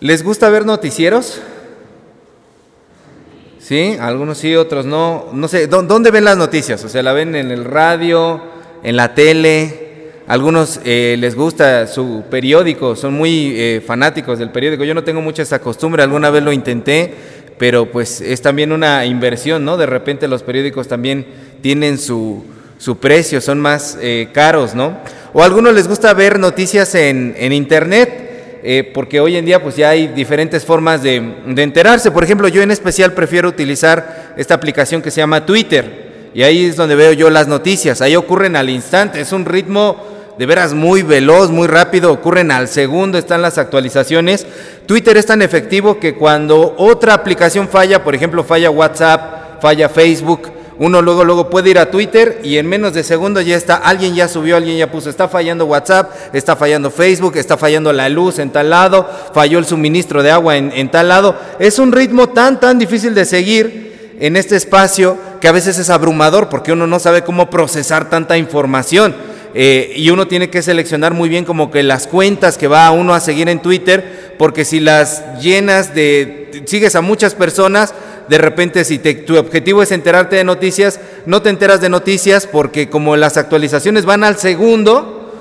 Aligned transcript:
¿Les 0.00 0.22
gusta 0.22 0.50
ver 0.50 0.66
noticieros? 0.66 1.40
Sí, 3.58 3.96
algunos 3.98 4.36
sí, 4.36 4.54
otros 4.54 4.84
no. 4.84 5.30
No 5.32 5.48
sé, 5.48 5.68
¿dónde 5.68 6.10
ven 6.10 6.24
las 6.24 6.36
noticias? 6.36 6.84
O 6.84 6.90
sea, 6.90 7.02
¿la 7.02 7.14
ven 7.14 7.34
en 7.34 7.50
el 7.50 7.64
radio, 7.64 8.42
en 8.82 8.94
la 8.94 9.14
tele? 9.14 10.10
Algunos 10.26 10.80
eh, 10.84 11.16
les 11.18 11.34
gusta 11.34 11.86
su 11.86 12.24
periódico, 12.30 12.94
son 12.94 13.14
muy 13.14 13.54
eh, 13.56 13.82
fanáticos 13.86 14.38
del 14.38 14.50
periódico. 14.50 14.84
Yo 14.84 14.92
no 14.92 15.02
tengo 15.02 15.22
mucha 15.22 15.40
esa 15.40 15.60
costumbre, 15.60 16.02
alguna 16.02 16.28
vez 16.28 16.42
lo 16.42 16.52
intenté, 16.52 17.14
pero 17.56 17.90
pues 17.90 18.20
es 18.20 18.42
también 18.42 18.72
una 18.72 19.06
inversión, 19.06 19.64
¿no? 19.64 19.78
De 19.78 19.86
repente 19.86 20.28
los 20.28 20.42
periódicos 20.42 20.88
también 20.88 21.24
tienen 21.62 21.96
su, 21.96 22.44
su 22.76 22.98
precio, 22.98 23.40
son 23.40 23.60
más 23.60 23.96
eh, 24.02 24.28
caros, 24.34 24.74
¿no? 24.74 24.98
O 25.32 25.42
algunos 25.42 25.72
les 25.72 25.88
gusta 25.88 26.12
ver 26.12 26.38
noticias 26.38 26.94
en, 26.94 27.34
en 27.38 27.54
internet. 27.54 28.25
Eh, 28.68 28.82
porque 28.82 29.20
hoy 29.20 29.36
en 29.36 29.44
día 29.44 29.62
pues 29.62 29.76
ya 29.76 29.90
hay 29.90 30.08
diferentes 30.08 30.64
formas 30.64 31.00
de, 31.00 31.14
enterarse. 31.46 32.10
Por 32.10 32.24
ejemplo, 32.24 32.48
yo 32.48 32.62
en 32.62 32.72
especial 32.72 33.12
prefiero 33.12 33.48
utilizar 33.48 34.34
esta 34.36 34.54
aplicación 34.54 35.02
que 35.02 35.12
se 35.12 35.20
llama 35.20 35.46
Twitter 35.46 36.30
y 36.34 36.42
ahí 36.42 36.64
es 36.64 36.74
donde 36.74 36.96
veo 36.96 37.12
yo 37.12 37.30
las 37.30 37.46
noticias. 37.46 38.00
Ahí 38.00 38.16
ocurren 38.16 38.56
al 38.56 38.68
instante, 38.68 39.20
es 39.20 39.30
un 39.30 39.44
ritmo 39.44 40.04
de 40.36 40.46
veras 40.46 40.74
muy 40.74 41.02
veloz, 41.02 41.52
muy 41.52 41.68
rápido, 41.68 42.10
ocurren 42.10 42.50
al 42.50 42.66
segundo, 42.66 43.18
están 43.18 43.40
las 43.40 43.56
actualizaciones. 43.56 44.44
Twitter 44.86 45.16
es 45.16 45.26
tan 45.26 45.42
efectivo 45.42 46.00
que 46.00 46.16
cuando 46.16 46.74
otra 46.76 47.14
aplicación 47.14 47.68
falla, 47.68 48.02
por 48.02 48.16
ejemplo 48.16 48.42
falla 48.42 48.68
WhatsApp, 48.68 49.62
falla 49.62 49.88
Facebook, 49.88 50.50
uno 50.78 51.00
luego, 51.00 51.24
luego 51.24 51.48
puede 51.48 51.70
ir 51.70 51.78
a 51.78 51.90
Twitter 51.90 52.40
y 52.42 52.58
en 52.58 52.66
menos 52.66 52.92
de 52.92 53.02
segundos 53.02 53.46
ya 53.46 53.56
está, 53.56 53.76
alguien 53.76 54.14
ya 54.14 54.28
subió, 54.28 54.56
alguien 54.56 54.76
ya 54.76 54.90
puso, 54.90 55.08
está 55.08 55.26
fallando 55.26 55.64
WhatsApp, 55.64 56.10
está 56.34 56.54
fallando 56.54 56.90
Facebook, 56.90 57.36
está 57.36 57.56
fallando 57.56 57.92
la 57.92 58.08
luz 58.08 58.38
en 58.38 58.50
tal 58.50 58.70
lado, 58.70 59.08
falló 59.32 59.58
el 59.58 59.64
suministro 59.64 60.22
de 60.22 60.30
agua 60.30 60.56
en, 60.56 60.90
tal 60.90 61.08
lado. 61.08 61.34
Es 61.58 61.78
un 61.78 61.92
ritmo 61.92 62.28
tan, 62.28 62.60
tan 62.60 62.78
difícil 62.78 63.14
de 63.14 63.24
seguir 63.24 64.16
en 64.20 64.36
este 64.36 64.56
espacio 64.56 65.16
que 65.40 65.48
a 65.48 65.52
veces 65.52 65.78
es 65.78 65.88
abrumador 65.88 66.48
porque 66.48 66.72
uno 66.72 66.86
no 66.86 66.98
sabe 66.98 67.22
cómo 67.22 67.48
procesar 67.48 68.10
tanta 68.10 68.36
información. 68.36 69.14
Eh, 69.58 69.94
y 69.96 70.10
uno 70.10 70.28
tiene 70.28 70.50
que 70.50 70.60
seleccionar 70.60 71.14
muy 71.14 71.30
bien 71.30 71.46
como 71.46 71.70
que 71.70 71.82
las 71.82 72.06
cuentas 72.06 72.58
que 72.58 72.68
va 72.68 72.90
uno 72.90 73.14
a 73.14 73.20
seguir 73.20 73.48
en 73.48 73.62
Twitter, 73.62 74.34
porque 74.36 74.66
si 74.66 74.80
las 74.80 75.40
llenas 75.40 75.94
de, 75.94 76.62
sigues 76.66 76.94
a 76.94 77.00
muchas 77.00 77.34
personas, 77.34 77.94
de 78.28 78.38
repente 78.38 78.84
si 78.84 78.98
tu 78.98 79.36
objetivo 79.36 79.82
es 79.82 79.92
enterarte 79.92 80.36
de 80.36 80.44
noticias, 80.44 81.00
no 81.26 81.42
te 81.42 81.50
enteras 81.50 81.80
de 81.80 81.88
noticias 81.88 82.46
porque 82.46 82.88
como 82.88 83.16
las 83.16 83.36
actualizaciones 83.36 84.04
van 84.04 84.24
al 84.24 84.36
segundo, 84.36 85.32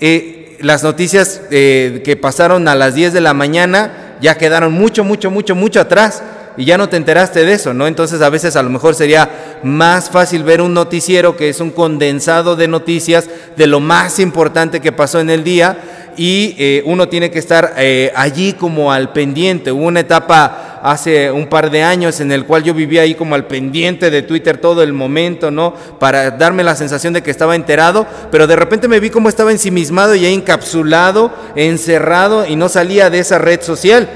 eh, 0.00 0.56
las 0.60 0.82
noticias 0.82 1.42
eh, 1.50 2.02
que 2.04 2.16
pasaron 2.16 2.68
a 2.68 2.74
las 2.74 2.94
10 2.94 3.12
de 3.12 3.20
la 3.20 3.34
mañana 3.34 4.16
ya 4.20 4.36
quedaron 4.36 4.72
mucho, 4.72 5.04
mucho, 5.04 5.30
mucho, 5.30 5.54
mucho 5.54 5.80
atrás 5.80 6.22
y 6.56 6.64
ya 6.64 6.78
no 6.78 6.88
te 6.88 6.96
enteraste 6.96 7.44
de 7.44 7.52
eso, 7.52 7.74
¿no? 7.74 7.86
Entonces 7.86 8.20
a 8.20 8.28
veces 8.28 8.56
a 8.56 8.62
lo 8.62 8.70
mejor 8.70 8.94
sería 8.94 9.51
más 9.62 10.10
fácil 10.10 10.44
ver 10.44 10.60
un 10.60 10.74
noticiero 10.74 11.36
que 11.36 11.48
es 11.48 11.60
un 11.60 11.70
condensado 11.70 12.56
de 12.56 12.68
noticias 12.68 13.28
de 13.56 13.66
lo 13.66 13.80
más 13.80 14.18
importante 14.18 14.80
que 14.80 14.92
pasó 14.92 15.20
en 15.20 15.30
el 15.30 15.44
día 15.44 16.12
y 16.16 16.54
eh, 16.58 16.82
uno 16.84 17.08
tiene 17.08 17.30
que 17.30 17.38
estar 17.38 17.74
allí 18.14 18.52
como 18.52 18.92
al 18.92 19.12
pendiente. 19.12 19.72
Hubo 19.72 19.86
una 19.86 20.00
etapa 20.00 20.72
hace 20.82 21.30
un 21.30 21.46
par 21.46 21.70
de 21.70 21.82
años 21.82 22.20
en 22.20 22.32
el 22.32 22.44
cual 22.44 22.64
yo 22.64 22.74
vivía 22.74 23.02
ahí 23.02 23.14
como 23.14 23.36
al 23.36 23.46
pendiente 23.46 24.10
de 24.10 24.22
Twitter 24.22 24.58
todo 24.58 24.82
el 24.82 24.92
momento, 24.92 25.50
¿no? 25.50 25.74
Para 26.00 26.32
darme 26.32 26.64
la 26.64 26.74
sensación 26.74 27.12
de 27.12 27.22
que 27.22 27.30
estaba 27.30 27.54
enterado, 27.54 28.04
pero 28.32 28.48
de 28.48 28.56
repente 28.56 28.88
me 28.88 28.98
vi 28.98 29.08
como 29.08 29.28
estaba 29.28 29.52
ensimismado 29.52 30.16
y 30.16 30.26
encapsulado, 30.26 31.32
encerrado 31.54 32.46
y 32.46 32.56
no 32.56 32.68
salía 32.68 33.10
de 33.10 33.20
esa 33.20 33.38
red 33.38 33.62
social. 33.62 34.08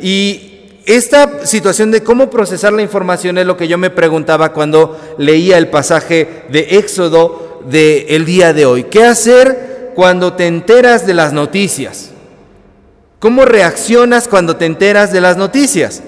Y 0.00 0.49
esta 0.86 1.46
situación 1.46 1.90
de 1.90 2.02
cómo 2.02 2.30
procesar 2.30 2.72
la 2.72 2.82
información 2.82 3.38
es 3.38 3.46
lo 3.46 3.56
que 3.56 3.68
yo 3.68 3.78
me 3.78 3.90
preguntaba 3.90 4.52
cuando 4.52 4.98
leía 5.18 5.58
el 5.58 5.68
pasaje 5.68 6.44
de 6.50 6.78
Éxodo 6.78 7.60
del 7.66 8.06
el 8.08 8.24
día 8.24 8.52
de 8.52 8.66
hoy. 8.66 8.84
¿Qué 8.84 9.04
hacer 9.04 9.92
cuando 9.94 10.32
te 10.34 10.46
enteras 10.46 11.06
de 11.06 11.14
las 11.14 11.32
noticias? 11.32 12.10
¿Cómo 13.18 13.44
reaccionas 13.44 14.28
cuando 14.28 14.56
te 14.56 14.64
enteras 14.64 15.12
de 15.12 15.20
las 15.20 15.36
noticias? 15.36 16.02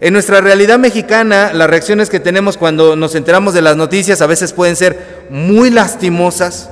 En 0.00 0.12
nuestra 0.12 0.40
realidad 0.40 0.78
mexicana, 0.78 1.52
las 1.52 1.70
reacciones 1.70 2.08
que 2.08 2.20
tenemos 2.20 2.56
cuando 2.56 2.96
nos 2.96 3.14
enteramos 3.14 3.54
de 3.54 3.62
las 3.62 3.76
noticias 3.76 4.20
a 4.20 4.26
veces 4.26 4.52
pueden 4.52 4.76
ser 4.76 5.26
muy 5.30 5.70
lastimosas. 5.70 6.70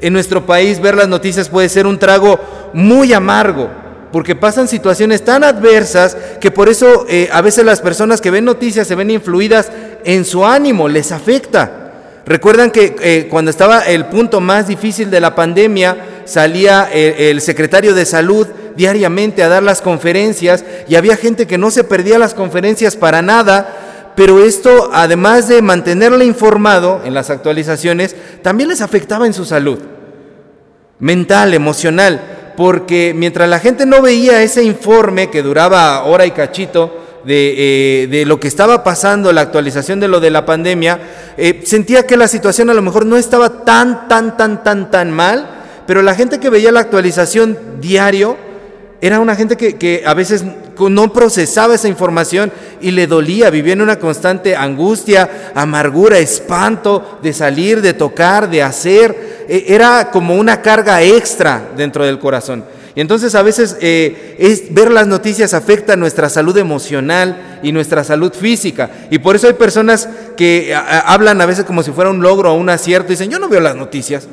En 0.00 0.12
nuestro 0.12 0.46
país 0.46 0.80
ver 0.80 0.96
las 0.96 1.08
noticias 1.08 1.48
puede 1.48 1.68
ser 1.68 1.86
un 1.86 1.98
trago 1.98 2.40
muy 2.72 3.12
amargo, 3.12 3.70
porque 4.12 4.36
pasan 4.36 4.68
situaciones 4.68 5.24
tan 5.24 5.42
adversas 5.42 6.16
que 6.40 6.50
por 6.50 6.68
eso 6.68 7.06
eh, 7.08 7.28
a 7.32 7.40
veces 7.40 7.64
las 7.64 7.80
personas 7.80 8.20
que 8.20 8.30
ven 8.30 8.44
noticias 8.44 8.86
se 8.86 8.94
ven 8.94 9.10
influidas 9.10 9.70
en 10.04 10.24
su 10.24 10.44
ánimo, 10.44 10.88
les 10.88 11.10
afecta. 11.12 11.78
Recuerdan 12.24 12.70
que 12.70 12.94
eh, 13.00 13.26
cuando 13.28 13.50
estaba 13.50 13.80
el 13.80 14.06
punto 14.06 14.40
más 14.40 14.68
difícil 14.68 15.10
de 15.10 15.20
la 15.20 15.34
pandemia, 15.34 15.96
salía 16.24 16.88
eh, 16.92 17.30
el 17.30 17.40
secretario 17.40 17.94
de 17.94 18.04
salud 18.04 18.46
diariamente 18.76 19.42
a 19.42 19.48
dar 19.48 19.62
las 19.62 19.80
conferencias 19.80 20.64
y 20.88 20.94
había 20.94 21.16
gente 21.16 21.46
que 21.46 21.58
no 21.58 21.70
se 21.70 21.82
perdía 21.82 22.18
las 22.18 22.34
conferencias 22.34 22.96
para 22.96 23.22
nada, 23.22 24.12
pero 24.14 24.44
esto, 24.44 24.90
además 24.92 25.48
de 25.48 25.62
mantenerle 25.62 26.24
informado 26.24 27.00
en 27.04 27.14
las 27.14 27.30
actualizaciones, 27.30 28.14
también 28.42 28.68
les 28.68 28.82
afectaba 28.82 29.26
en 29.26 29.32
su 29.32 29.44
salud 29.44 29.78
mental, 31.02 31.52
emocional, 31.52 32.20
porque 32.56 33.12
mientras 33.16 33.48
la 33.48 33.58
gente 33.58 33.86
no 33.86 34.02
veía 34.02 34.42
ese 34.42 34.62
informe 34.62 35.30
que 35.30 35.42
duraba 35.42 36.04
hora 36.04 36.26
y 36.26 36.32
cachito, 36.32 36.98
de, 37.24 38.08
eh, 38.10 38.24
lo 38.26 38.40
que 38.40 38.48
estaba 38.48 38.82
pasando, 38.82 39.32
la 39.32 39.42
actualización 39.42 40.00
de 40.00 40.08
lo 40.08 40.20
de 40.20 40.30
la 40.30 40.44
pandemia, 40.44 41.00
eh, 41.36 41.62
sentía 41.64 42.06
que 42.06 42.16
la 42.16 42.28
situación 42.28 42.70
a 42.70 42.74
lo 42.74 42.82
mejor 42.82 43.06
no 43.06 43.16
estaba 43.16 43.64
tan, 43.64 44.08
tan, 44.08 44.36
tan, 44.36 44.62
tan, 44.64 44.90
tan 44.90 45.10
mal, 45.10 45.48
pero 45.86 46.02
la 46.02 46.14
gente 46.14 46.40
que 46.40 46.50
veía 46.50 46.72
la 46.72 46.80
actualización 46.80 47.58
diario, 47.80 48.36
era 49.00 49.18
una 49.18 49.34
gente 49.34 49.56
que, 49.56 50.02
a 50.06 50.14
veces 50.14 50.44
no 50.78 51.12
procesaba 51.12 51.74
esa 51.74 51.88
información 51.88 52.52
y 52.80 52.92
le 52.92 53.08
dolía, 53.08 53.50
vivía 53.50 53.72
en 53.72 53.82
una 53.82 53.98
constante 53.98 54.54
angustia, 54.54 55.50
amargura, 55.56 56.18
espanto 56.18 57.18
de 57.20 57.32
salir, 57.32 57.82
de 57.82 57.94
tocar, 57.94 58.48
de 58.48 58.62
hacer. 58.62 59.31
E, 59.48 59.66
era 59.68 60.10
como 60.10 60.34
una 60.34 60.62
carga 60.62 61.02
extra 61.02 61.70
dentro 61.76 62.04
del 62.04 62.18
corazón. 62.18 62.64
Y 62.94 63.00
entonces 63.00 63.34
a 63.34 63.42
veces 63.42 63.76
eh, 63.80 64.36
es, 64.38 64.74
ver 64.74 64.90
las 64.90 65.06
noticias 65.06 65.54
afecta 65.54 65.96
nuestra 65.96 66.28
salud 66.28 66.56
emocional 66.58 67.60
y 67.62 67.72
nuestra 67.72 68.04
salud 68.04 68.32
física. 68.32 68.90
Y 69.10 69.18
por 69.18 69.34
eso 69.34 69.46
hay 69.46 69.54
personas 69.54 70.08
que 70.36 70.74
hablan 70.74 71.40
a 71.40 71.46
veces 71.46 71.64
como 71.64 71.82
si 71.82 71.90
fuera 71.90 72.10
un 72.10 72.20
logro 72.20 72.52
o 72.52 72.54
un 72.54 72.68
acierto 72.68 73.08
y 73.08 73.16
dicen, 73.16 73.30
yo 73.30 73.38
no 73.38 73.48
veo 73.48 73.60
las 73.60 73.76
noticias. 73.76 74.28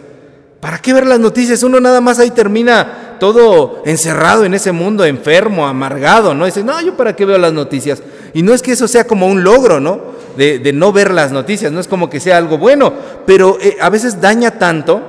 ¿Para 0.59 0.79
qué 0.79 0.93
ver 0.93 1.07
las 1.07 1.19
noticias? 1.19 1.63
Uno 1.63 1.79
nada 1.79 2.01
más 2.01 2.19
ahí 2.19 2.31
termina 2.31 3.15
todo 3.19 3.81
encerrado 3.85 4.43
en 4.43 4.53
ese 4.53 4.73
mundo, 4.73 5.05
enfermo, 5.05 5.65
amargado, 5.65 6.33
¿no? 6.33 6.45
Dice, 6.45 6.63
no, 6.63 6.81
yo 6.81 6.97
para 6.97 7.15
qué 7.15 7.23
veo 7.23 7.37
las 7.37 7.53
noticias. 7.53 8.01
Y 8.33 8.43
no 8.43 8.53
es 8.53 8.61
que 8.61 8.71
eso 8.71 8.87
sea 8.87 9.05
como 9.05 9.27
un 9.27 9.43
logro, 9.43 9.79
¿no? 9.79 10.19
De, 10.37 10.71
no 10.73 10.93
ver 10.93 11.11
las 11.11 11.31
noticias, 11.31 11.71
no 11.71 11.81
es 11.81 11.87
como 11.87 12.09
que 12.09 12.21
sea 12.21 12.37
algo 12.37 12.57
bueno, 12.57 12.93
pero 13.25 13.57
eh, 13.59 13.77
a 13.81 13.89
veces 13.89 14.21
daña 14.21 14.51
tanto 14.51 15.01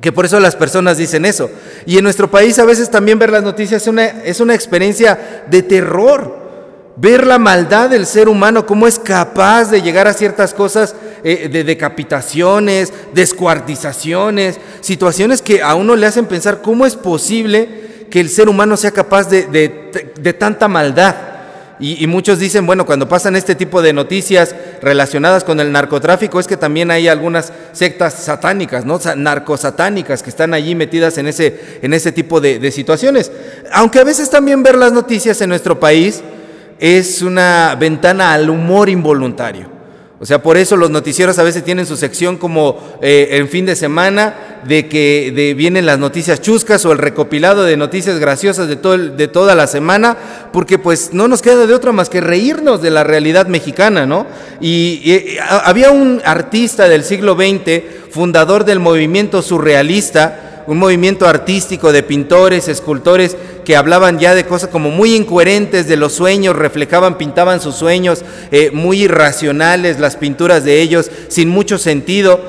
que 0.00 0.10
por 0.10 0.24
eso 0.24 0.40
las 0.40 0.56
personas 0.56 0.98
dicen 0.98 1.24
eso. 1.24 1.48
Y 1.86 1.98
en 1.98 2.04
nuestro 2.04 2.28
país 2.28 2.58
a 2.58 2.64
veces 2.64 2.90
también 2.90 3.20
ver 3.20 3.30
las 3.30 3.44
noticias 3.44 3.82
es 3.82 4.40
una, 4.40 4.54
experiencia 4.54 5.44
de 5.48 5.62
terror 5.62 6.42
ver 6.96 7.26
la 7.26 7.38
maldad 7.38 7.88
del 7.88 8.04
ser 8.04 8.28
humano, 8.28 8.66
cómo 8.66 8.86
es 8.86 8.98
capaz 8.98 9.70
de 9.70 9.80
llegar 9.80 10.08
a 10.08 10.12
ciertas 10.12 10.52
cosas 10.52 10.94
eh, 11.24 11.48
de 11.50 11.64
decapitaciones, 11.64 12.92
descuartizaciones, 13.14 14.58
situaciones 14.80 15.40
que 15.40 15.62
a 15.62 15.74
uno 15.74 15.96
le 15.96 16.06
hacen 16.06 16.26
pensar 16.26 16.60
cómo 16.60 16.84
es 16.84 16.96
posible 16.96 18.06
que 18.12 18.20
el 18.20 18.28
ser 18.28 18.50
humano 18.50 18.76
sea 18.76 18.90
capaz 18.90 19.30
de, 19.30 20.34
tanta 20.38 20.68
maldad. 20.68 21.16
Y, 21.84 22.06
muchos 22.06 22.38
dicen, 22.38 22.64
bueno, 22.64 22.86
cuando 22.86 23.08
pasan 23.08 23.34
este 23.34 23.56
tipo 23.56 23.82
de 23.82 23.92
noticias 23.92 24.54
relacionadas 24.80 25.42
con 25.42 25.58
el 25.58 25.72
narcotráfico, 25.72 26.38
es 26.38 26.46
que 26.46 26.56
también 26.56 26.92
hay 26.92 27.08
algunas 27.08 27.52
sectas 27.72 28.14
satánicas, 28.14 28.84
¿no? 28.84 29.00
narcosatánicas 29.16 30.22
que 30.22 30.30
están 30.30 30.54
allí 30.54 30.76
metidas 30.76 31.18
en 31.18 31.26
ese, 31.26 31.80
en 31.82 31.92
ese 31.92 32.12
tipo 32.12 32.40
de 32.40 32.70
situaciones. 32.70 33.32
Aunque 33.72 33.98
a 33.98 34.04
veces 34.04 34.30
también 34.30 34.62
ver 34.62 34.76
las 34.76 34.92
noticias 34.92 35.40
en 35.40 35.48
nuestro 35.48 35.80
país 35.80 36.22
es 36.78 37.20
una 37.20 37.76
ventana 37.78 38.32
al 38.32 38.48
humor 38.48 38.88
involuntario. 38.88 39.71
O 40.22 40.24
sea, 40.24 40.40
por 40.40 40.56
eso 40.56 40.76
los 40.76 40.88
noticieros 40.88 41.40
a 41.40 41.42
veces 41.42 41.64
tienen 41.64 41.84
su 41.84 41.96
sección 41.96 42.36
como 42.36 42.78
eh, 43.02 43.30
en 43.32 43.48
fin 43.48 43.66
de 43.66 43.74
semana, 43.74 44.60
de 44.64 44.86
que 44.86 45.52
vienen 45.56 45.84
las 45.84 45.98
noticias 45.98 46.40
chuscas 46.40 46.86
o 46.86 46.92
el 46.92 46.98
recopilado 46.98 47.64
de 47.64 47.76
noticias 47.76 48.20
graciosas 48.20 48.68
de, 48.68 48.76
todo 48.76 48.96
de 48.96 49.26
toda 49.26 49.56
la 49.56 49.66
semana, 49.66 50.16
porque 50.52 50.78
pues 50.78 51.12
no 51.12 51.26
nos 51.26 51.42
queda 51.42 51.66
de 51.66 51.74
otra 51.74 51.90
más 51.90 52.08
que 52.08 52.20
reírnos 52.20 52.80
de 52.80 52.90
la 52.90 53.02
realidad 53.02 53.48
mexicana, 53.48 54.06
¿no? 54.06 54.28
Y, 54.60 55.38
había 55.40 55.90
un 55.90 56.22
artista 56.24 56.88
del 56.88 57.02
siglo 57.02 57.34
XX, 57.34 57.82
fundador 58.12 58.64
del 58.64 58.78
movimiento 58.78 59.42
surrealista, 59.42 60.51
un 60.66 60.78
movimiento 60.78 61.26
artístico 61.26 61.92
de 61.92 62.02
pintores, 62.02 62.68
escultores 62.68 63.36
que 63.64 63.76
hablaban 63.76 64.18
ya 64.18 64.34
de 64.34 64.46
cosas 64.46 64.70
como 64.70 64.90
muy 64.90 65.14
incoherentes 65.14 65.86
de 65.88 65.96
los 65.96 66.12
sueños, 66.12 66.56
reflejaban, 66.56 67.18
pintaban 67.18 67.60
sus 67.60 67.74
sueños, 67.74 68.24
eh, 68.50 68.70
muy 68.72 69.04
irracionales 69.04 69.98
las 69.98 70.16
pinturas 70.16 70.64
de 70.64 70.80
ellos, 70.80 71.10
sin 71.28 71.48
mucho 71.48 71.78
sentido. 71.78 72.40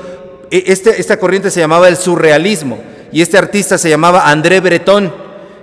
E, 0.50 0.64
este, 0.66 1.00
esta 1.00 1.18
corriente 1.18 1.50
se 1.50 1.60
llamaba 1.60 1.88
el 1.88 1.96
surrealismo 1.96 2.78
y 3.12 3.22
este 3.22 3.38
artista 3.38 3.78
se 3.78 3.90
llamaba 3.90 4.28
André 4.28 4.60
Breton. 4.60 5.12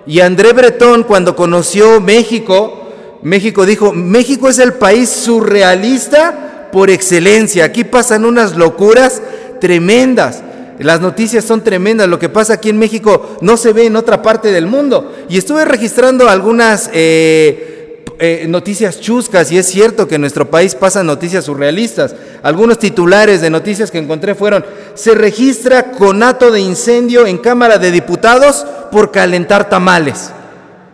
Y 0.06 0.20
André 0.20 0.54
Breton 0.54 1.04
cuando 1.04 1.36
conoció 1.36 2.02
México, 2.02 2.92
México 3.22 3.66
dijo, 3.66 3.94
México 3.94 4.50
es 4.50 4.60
el 4.60 4.74
país 4.74 5.10
surrealista 5.10 6.70
por 6.72 6.90
excelencia, 6.90 7.66
aquí 7.66 7.84
pasan 7.84 8.26
unas 8.26 8.56
locuras 8.56 9.22
tremendas. 9.60 10.44
Las 10.82 11.00
noticias 11.02 11.46
son 11.46 11.64
tremendas. 11.64 12.08
Lo 12.08 12.20
que 12.20 12.30
pasa 12.30 12.54
aquí 12.54 12.70
en 12.70 12.80
México 12.80 13.38
no 13.42 13.58
se 13.58 13.74
ve 13.74 13.86
en 13.86 13.96
otra 13.96 14.22
parte 14.22 14.52
del 14.52 14.66
mundo. 14.66 15.14
Y 15.30 15.38
estuve 15.38 15.66
registrando 15.66 16.28
algunas 16.30 16.90
eh, 16.94 18.04
eh, 18.20 18.46
noticias 18.48 19.00
chuscas 19.00 19.52
y 19.52 19.58
es 19.58 19.66
cierto 19.66 20.08
que 20.08 20.16
en 20.16 20.22
nuestro 20.22 20.50
país 20.50 20.76
pasan 20.76 21.08
noticias 21.08 21.46
surrealistas. 21.46 22.16
Algunos 22.44 22.78
titulares 22.78 23.42
de 23.42 23.50
noticias 23.50 23.90
que 23.90 23.98
encontré 23.98 24.36
fueron, 24.36 24.66
se 24.94 25.16
registra 25.16 25.92
conato 25.92 26.52
de 26.52 26.62
incendio 26.62 27.26
en 27.26 27.40
Cámara 27.40 27.78
de 27.78 27.92
Diputados 27.92 28.66
por 28.92 29.12
calentar 29.12 29.70
tamales. 29.70 30.32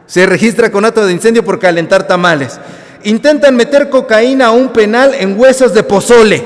Se 0.05 0.25
registra 0.25 0.71
conato 0.71 1.05
de 1.05 1.11
incendio 1.11 1.43
por 1.43 1.59
calentar 1.59 2.07
tamales. 2.07 2.59
Intentan 3.03 3.55
meter 3.55 3.89
cocaína 3.89 4.47
a 4.47 4.51
un 4.51 4.69
penal 4.69 5.13
en 5.13 5.37
huesos 5.37 5.73
de 5.73 5.83
pozole. 5.83 6.45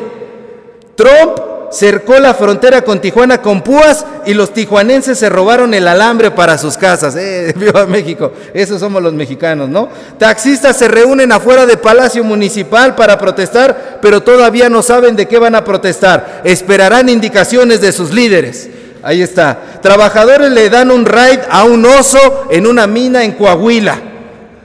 Trump 0.96 1.51
cercó 1.72 2.20
la 2.20 2.34
frontera 2.34 2.84
con 2.84 3.00
Tijuana 3.00 3.42
con 3.42 3.62
púas 3.62 4.06
y 4.26 4.34
los 4.34 4.54
tijuanenses 4.54 5.18
se 5.18 5.30
robaron 5.30 5.74
el 5.74 5.88
alambre 5.88 6.32
para 6.32 6.58
sus 6.58 6.78
casas. 6.78 7.16
¡Eh, 7.16 7.54
viva 7.58 7.86
México! 7.86 8.34
Esos 8.54 8.80
somos 8.80 9.02
los 9.02 9.14
mexicanos, 9.14 9.70
¿no? 9.70 9.90
Taxistas 10.18 10.78
se 10.78 10.88
reúnen 10.88 11.32
afuera 11.32 11.66
de 11.66 11.78
Palacio 11.78 12.24
Municipal 12.24 12.96
para 12.96 13.18
protestar, 13.18 14.00
pero 14.02 14.22
todavía 14.22 14.70
no 14.70 14.82
saben 14.82 15.16
de 15.16 15.28
qué 15.28 15.40
van 15.40 15.56
a 15.56 15.64
protestar. 15.64 16.42
Esperarán 16.44 17.10
indicaciones 17.10 17.82
de 17.82 17.92
sus 17.92 18.12
líderes. 18.12 18.70
Ahí 19.04 19.22
está. 19.22 19.58
Trabajadores 19.82 20.52
le 20.52 20.70
dan 20.70 20.92
un 20.92 21.06
raid 21.06 21.40
a 21.50 21.64
un 21.64 21.86
oso 21.86 22.48
en 22.52 22.68
una 22.68 22.86
mina 22.86 23.24
en 23.24 23.32
Coahuila. 23.32 24.00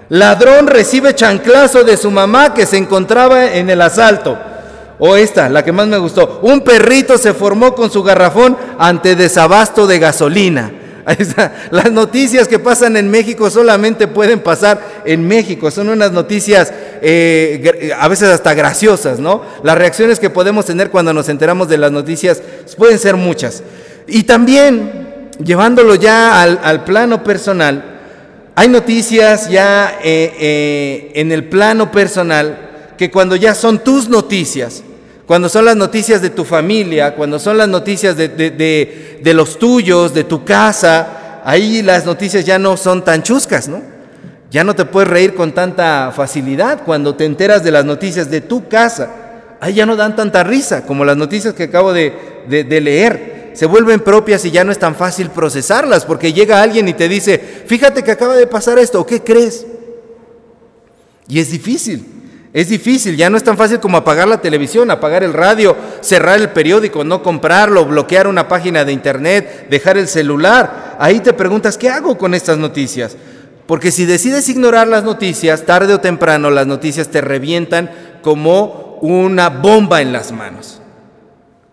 Ladrón 0.08 0.66
recibe 0.66 1.14
chanclazo 1.14 1.82
de 1.82 1.96
su 1.96 2.10
mamá 2.10 2.54
que 2.54 2.66
se 2.66 2.76
encontraba 2.76 3.46
en 3.46 3.70
el 3.70 3.80
asalto. 3.80 4.38
O 4.98 5.16
esta, 5.16 5.48
la 5.48 5.64
que 5.64 5.72
más 5.72 5.86
me 5.86 5.98
gustó. 5.98 6.40
Un 6.42 6.62
perrito 6.62 7.18
se 7.18 7.34
formó 7.34 7.74
con 7.74 7.90
su 7.90 8.02
garrafón 8.02 8.56
ante 8.78 9.14
desabasto 9.14 9.86
de 9.86 9.98
gasolina. 9.98 10.72
Ahí 11.04 11.16
está. 11.20 11.68
Las 11.70 11.92
noticias 11.92 12.48
que 12.48 12.58
pasan 12.58 12.96
en 12.96 13.10
México 13.10 13.48
solamente 13.50 14.08
pueden 14.08 14.40
pasar 14.40 15.02
en 15.04 15.26
México. 15.26 15.70
Son 15.70 15.88
unas 15.88 16.12
noticias 16.12 16.72
eh, 17.02 17.92
a 17.96 18.08
veces 18.08 18.28
hasta 18.28 18.54
graciosas, 18.54 19.20
¿no? 19.20 19.42
Las 19.62 19.78
reacciones 19.78 20.18
que 20.18 20.30
podemos 20.30 20.64
tener 20.64 20.90
cuando 20.90 21.12
nos 21.12 21.28
enteramos 21.28 21.68
de 21.68 21.78
las 21.78 21.92
noticias 21.92 22.42
pueden 22.76 22.98
ser 22.98 23.16
muchas. 23.16 23.62
Y 24.08 24.24
también, 24.24 25.30
llevándolo 25.44 25.94
ya 25.94 26.42
al, 26.42 26.84
plano 26.84 27.22
personal, 27.22 27.84
hay 28.54 28.68
noticias 28.68 29.50
ya 29.50 29.98
eh, 30.02 30.32
eh, 30.40 31.12
en 31.14 31.30
el 31.30 31.44
plano 31.44 31.92
personal 31.92 32.66
que 32.96 33.10
cuando 33.10 33.36
ya 33.36 33.54
son 33.54 33.78
tus 33.78 34.08
noticias, 34.08 34.82
cuando 35.26 35.48
son 35.48 35.64
las 35.64 35.76
noticias 35.76 36.22
de 36.22 36.30
tu 36.30 36.44
familia, 36.44 37.14
cuando 37.16 37.38
son 37.38 37.58
las 37.58 37.68
noticias 37.68 38.16
de, 38.16 39.32
los 39.34 39.58
tuyos, 39.58 40.14
de 40.14 40.22
tu 40.22 40.44
casa, 40.44 41.40
ahí 41.44 41.82
las 41.82 42.06
noticias 42.06 42.44
ya 42.44 42.58
no 42.58 42.76
son 42.76 43.04
tan 43.04 43.22
chuscas, 43.22 43.66
¿no? 43.66 43.82
Ya 44.52 44.62
no 44.62 44.76
te 44.76 44.84
puedes 44.84 45.10
reír 45.10 45.34
con 45.34 45.52
tanta 45.52 46.12
facilidad 46.14 46.84
cuando 46.84 47.16
te 47.16 47.24
enteras 47.24 47.64
de 47.64 47.72
las 47.72 47.84
noticias 47.84 48.30
de 48.30 48.40
tu 48.40 48.68
casa. 48.68 49.10
Ahí 49.60 49.74
ya 49.74 49.84
no 49.84 49.96
dan 49.96 50.14
tanta 50.14 50.44
risa 50.44 50.86
como 50.86 51.04
las 51.04 51.16
noticias 51.16 51.54
que 51.54 51.64
acabo 51.64 51.92
de, 51.92 52.12
de 52.48 52.80
leer. 52.80 53.50
Se 53.54 53.66
vuelven 53.66 54.00
propias 54.00 54.44
y 54.44 54.52
ya 54.52 54.62
no 54.62 54.70
es 54.70 54.78
tan 54.78 54.94
fácil 54.94 55.30
procesarlas 55.30 56.04
porque 56.04 56.32
llega 56.32 56.62
alguien 56.62 56.86
y 56.86 56.92
te 56.92 57.08
dice, 57.08 57.38
fíjate 57.66 58.04
que 58.04 58.12
acaba 58.12 58.36
de 58.36 58.46
pasar 58.46 58.78
esto, 58.78 59.04
¿qué 59.04 59.22
crees? 59.22 59.66
Y 61.26 61.40
es 61.40 61.50
difícil. 61.50 62.15
Es 62.52 62.68
difícil, 62.68 63.16
ya 63.16 63.28
no 63.28 63.36
es 63.36 63.44
tan 63.44 63.56
fácil 63.56 63.80
como 63.80 63.98
apagar 63.98 64.28
la 64.28 64.40
televisión, 64.40 64.90
apagar 64.90 65.22
el 65.22 65.32
radio, 65.32 65.76
cerrar 66.00 66.40
el 66.40 66.50
periódico, 66.50 67.04
no 67.04 67.22
comprarlo, 67.22 67.84
bloquear 67.84 68.26
una 68.26 68.48
página 68.48 68.84
de 68.84 68.92
internet, 68.92 69.66
dejar 69.68 69.98
el 69.98 70.08
celular. 70.08 70.96
Ahí 70.98 71.20
te 71.20 71.32
preguntas, 71.32 71.76
¿qué 71.76 71.90
hago 71.90 72.16
con 72.16 72.34
estas 72.34 72.56
noticias? 72.56 73.16
Porque 73.66 73.90
si 73.90 74.06
decides 74.06 74.48
ignorar 74.48 74.88
las 74.88 75.04
noticias, 75.04 75.66
tarde 75.66 75.92
o 75.92 76.00
temprano 76.00 76.50
las 76.50 76.66
noticias 76.66 77.08
te 77.08 77.20
revientan 77.20 77.90
como 78.22 78.98
una 79.02 79.50
bomba 79.50 80.00
en 80.00 80.12
las 80.12 80.32
manos. 80.32 80.80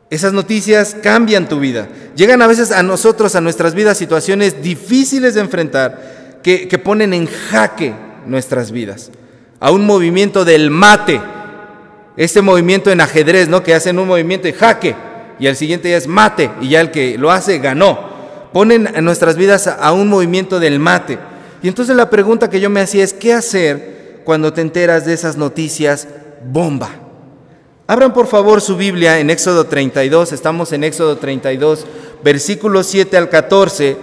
Esas 0.10 0.34
noticias 0.34 0.98
cambian 1.02 1.48
tu 1.48 1.60
vida. 1.60 1.88
Llegan 2.16 2.42
a 2.42 2.48
veces 2.48 2.72
a 2.72 2.84
nosotros, 2.84 3.36
a 3.36 3.42
nuestras 3.42 3.74
vidas, 3.74 3.98
situaciones 3.98 4.62
difíciles 4.62 5.34
de 5.34 5.42
enfrentar 5.42 6.40
que, 6.44 6.68
que 6.68 6.78
ponen 6.78 7.14
en 7.14 7.28
jaque 7.28 7.96
nuestras 8.26 8.72
vidas 8.72 9.12
a 9.64 9.72
un 9.72 9.86
movimiento 9.86 10.44
del 10.44 10.70
mate, 10.70 11.22
este 12.18 12.42
movimiento 12.42 12.92
en 12.92 13.00
ajedrez, 13.00 13.48
¿no? 13.48 13.64
Que 13.64 13.74
hacen 13.74 13.98
un 13.98 14.10
movimiento 14.10 14.46
de 14.46 14.52
jaque 14.52 14.94
y 15.40 15.48
al 15.48 15.56
siguiente 15.56 15.90
ya 15.90 15.96
es 15.96 16.06
mate 16.06 16.52
y 16.60 16.68
ya 16.68 16.82
el 16.82 16.92
que 16.92 17.18
lo 17.18 17.32
hace 17.32 17.60
ganó. 17.60 17.98
Ponen 18.52 18.90
en 18.94 19.06
nuestras 19.06 19.38
vidas 19.38 19.68
a 19.68 19.94
un 19.94 20.10
movimiento 20.10 20.60
del 20.60 20.80
mate. 20.80 21.18
Y 21.62 21.70
entonces 21.70 21.96
la 21.96 22.10
pregunta 22.10 22.50
que 22.50 22.60
yo 22.60 22.70
me 22.70 22.82
hacía 22.82 23.06
es, 23.06 23.14
¿qué 23.14 23.34
hacer 23.34 24.20
cuando 24.26 24.52
te 24.52 24.60
enteras 24.60 25.06
de 25.06 25.14
esas 25.14 25.38
noticias 25.38 26.10
bomba? 26.46 26.90
Abran 27.88 28.14
por 28.14 28.28
favor 28.28 28.60
su 28.60 28.76
Biblia 28.76 29.20
en 29.20 29.30
Éxodo 29.30 29.64
32, 29.68 30.34
estamos 30.34 30.74
en 30.74 30.84
Éxodo 30.84 31.16
32, 31.16 31.86
versículos 32.22 32.88
7 32.88 33.16
al 33.16 33.30
14. 33.30 33.96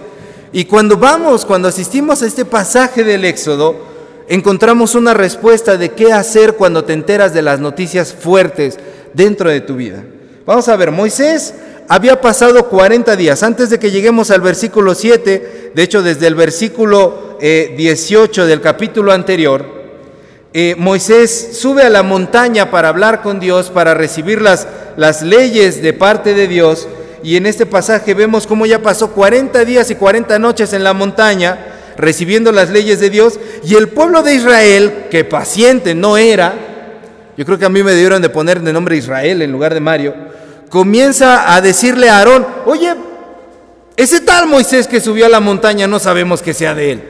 Y 0.53 0.65
cuando 0.65 0.97
vamos, 0.97 1.45
cuando 1.45 1.67
asistimos 1.67 2.23
a 2.23 2.25
este 2.25 2.45
pasaje 2.45 3.03
del 3.03 3.25
Éxodo, 3.25 3.90
encontramos 4.31 4.95
una 4.95 5.13
respuesta 5.13 5.75
de 5.75 5.89
qué 5.89 6.13
hacer 6.13 6.53
cuando 6.53 6.85
te 6.85 6.93
enteras 6.93 7.33
de 7.33 7.41
las 7.41 7.59
noticias 7.59 8.13
fuertes 8.13 8.79
dentro 9.13 9.49
de 9.49 9.59
tu 9.59 9.75
vida. 9.75 10.05
Vamos 10.45 10.69
a 10.69 10.77
ver, 10.77 10.89
Moisés 10.89 11.53
había 11.89 12.21
pasado 12.21 12.69
40 12.69 13.17
días, 13.17 13.43
antes 13.43 13.69
de 13.69 13.77
que 13.77 13.91
lleguemos 13.91 14.31
al 14.31 14.39
versículo 14.39 14.95
7, 14.95 15.73
de 15.75 15.83
hecho 15.83 16.01
desde 16.01 16.27
el 16.27 16.35
versículo 16.35 17.37
18 17.41 17.41
eh, 17.41 18.47
del 18.47 18.61
capítulo 18.61 19.11
anterior, 19.11 19.65
eh, 20.53 20.75
Moisés 20.77 21.49
sube 21.59 21.83
a 21.83 21.89
la 21.89 22.01
montaña 22.01 22.71
para 22.71 22.87
hablar 22.87 23.21
con 23.21 23.37
Dios, 23.37 23.69
para 23.69 23.93
recibir 23.95 24.41
las, 24.41 24.65
las 24.95 25.23
leyes 25.23 25.81
de 25.81 25.91
parte 25.91 26.33
de 26.33 26.47
Dios, 26.47 26.87
y 27.21 27.35
en 27.35 27.47
este 27.47 27.65
pasaje 27.65 28.13
vemos 28.13 28.47
cómo 28.47 28.65
ya 28.65 28.81
pasó 28.81 29.11
40 29.11 29.65
días 29.65 29.91
y 29.91 29.95
40 29.95 30.39
noches 30.39 30.71
en 30.71 30.85
la 30.85 30.93
montaña, 30.93 31.70
recibiendo 31.97 32.51
las 32.51 32.69
leyes 32.69 32.99
de 32.99 33.09
Dios, 33.09 33.39
y 33.63 33.75
el 33.75 33.89
pueblo 33.89 34.23
de 34.23 34.35
Israel, 34.35 35.05
que 35.09 35.23
paciente 35.23 35.95
no 35.95 36.17
era, 36.17 36.53
yo 37.37 37.45
creo 37.45 37.57
que 37.57 37.65
a 37.65 37.69
mí 37.69 37.83
me 37.83 37.95
dieron 37.95 38.21
de 38.21 38.29
poner 38.29 38.61
de 38.61 38.73
nombre 38.73 38.97
Israel 38.97 39.41
en 39.41 39.51
lugar 39.51 39.73
de 39.73 39.79
Mario, 39.79 40.13
comienza 40.69 41.53
a 41.53 41.61
decirle 41.61 42.09
a 42.09 42.17
Aarón, 42.17 42.45
oye, 42.65 42.93
ese 43.97 44.21
tal 44.21 44.47
Moisés 44.47 44.87
que 44.87 45.01
subió 45.01 45.25
a 45.25 45.29
la 45.29 45.39
montaña 45.39 45.87
no 45.87 45.99
sabemos 45.99 46.41
que 46.41 46.53
sea 46.53 46.73
de 46.73 46.91
él. 46.91 47.03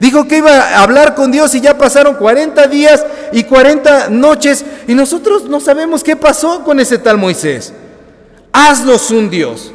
Dijo 0.00 0.28
que 0.28 0.38
iba 0.38 0.52
a 0.52 0.82
hablar 0.82 1.14
con 1.14 1.32
Dios 1.32 1.54
y 1.54 1.60
ya 1.60 1.76
pasaron 1.76 2.14
40 2.14 2.68
días 2.68 3.04
y 3.32 3.42
40 3.44 4.10
noches 4.10 4.64
y 4.86 4.94
nosotros 4.94 5.44
no 5.44 5.58
sabemos 5.58 6.04
qué 6.04 6.14
pasó 6.14 6.62
con 6.62 6.78
ese 6.78 6.98
tal 6.98 7.18
Moisés. 7.18 7.72
Haznos 8.52 9.10
un 9.10 9.28
Dios 9.28 9.72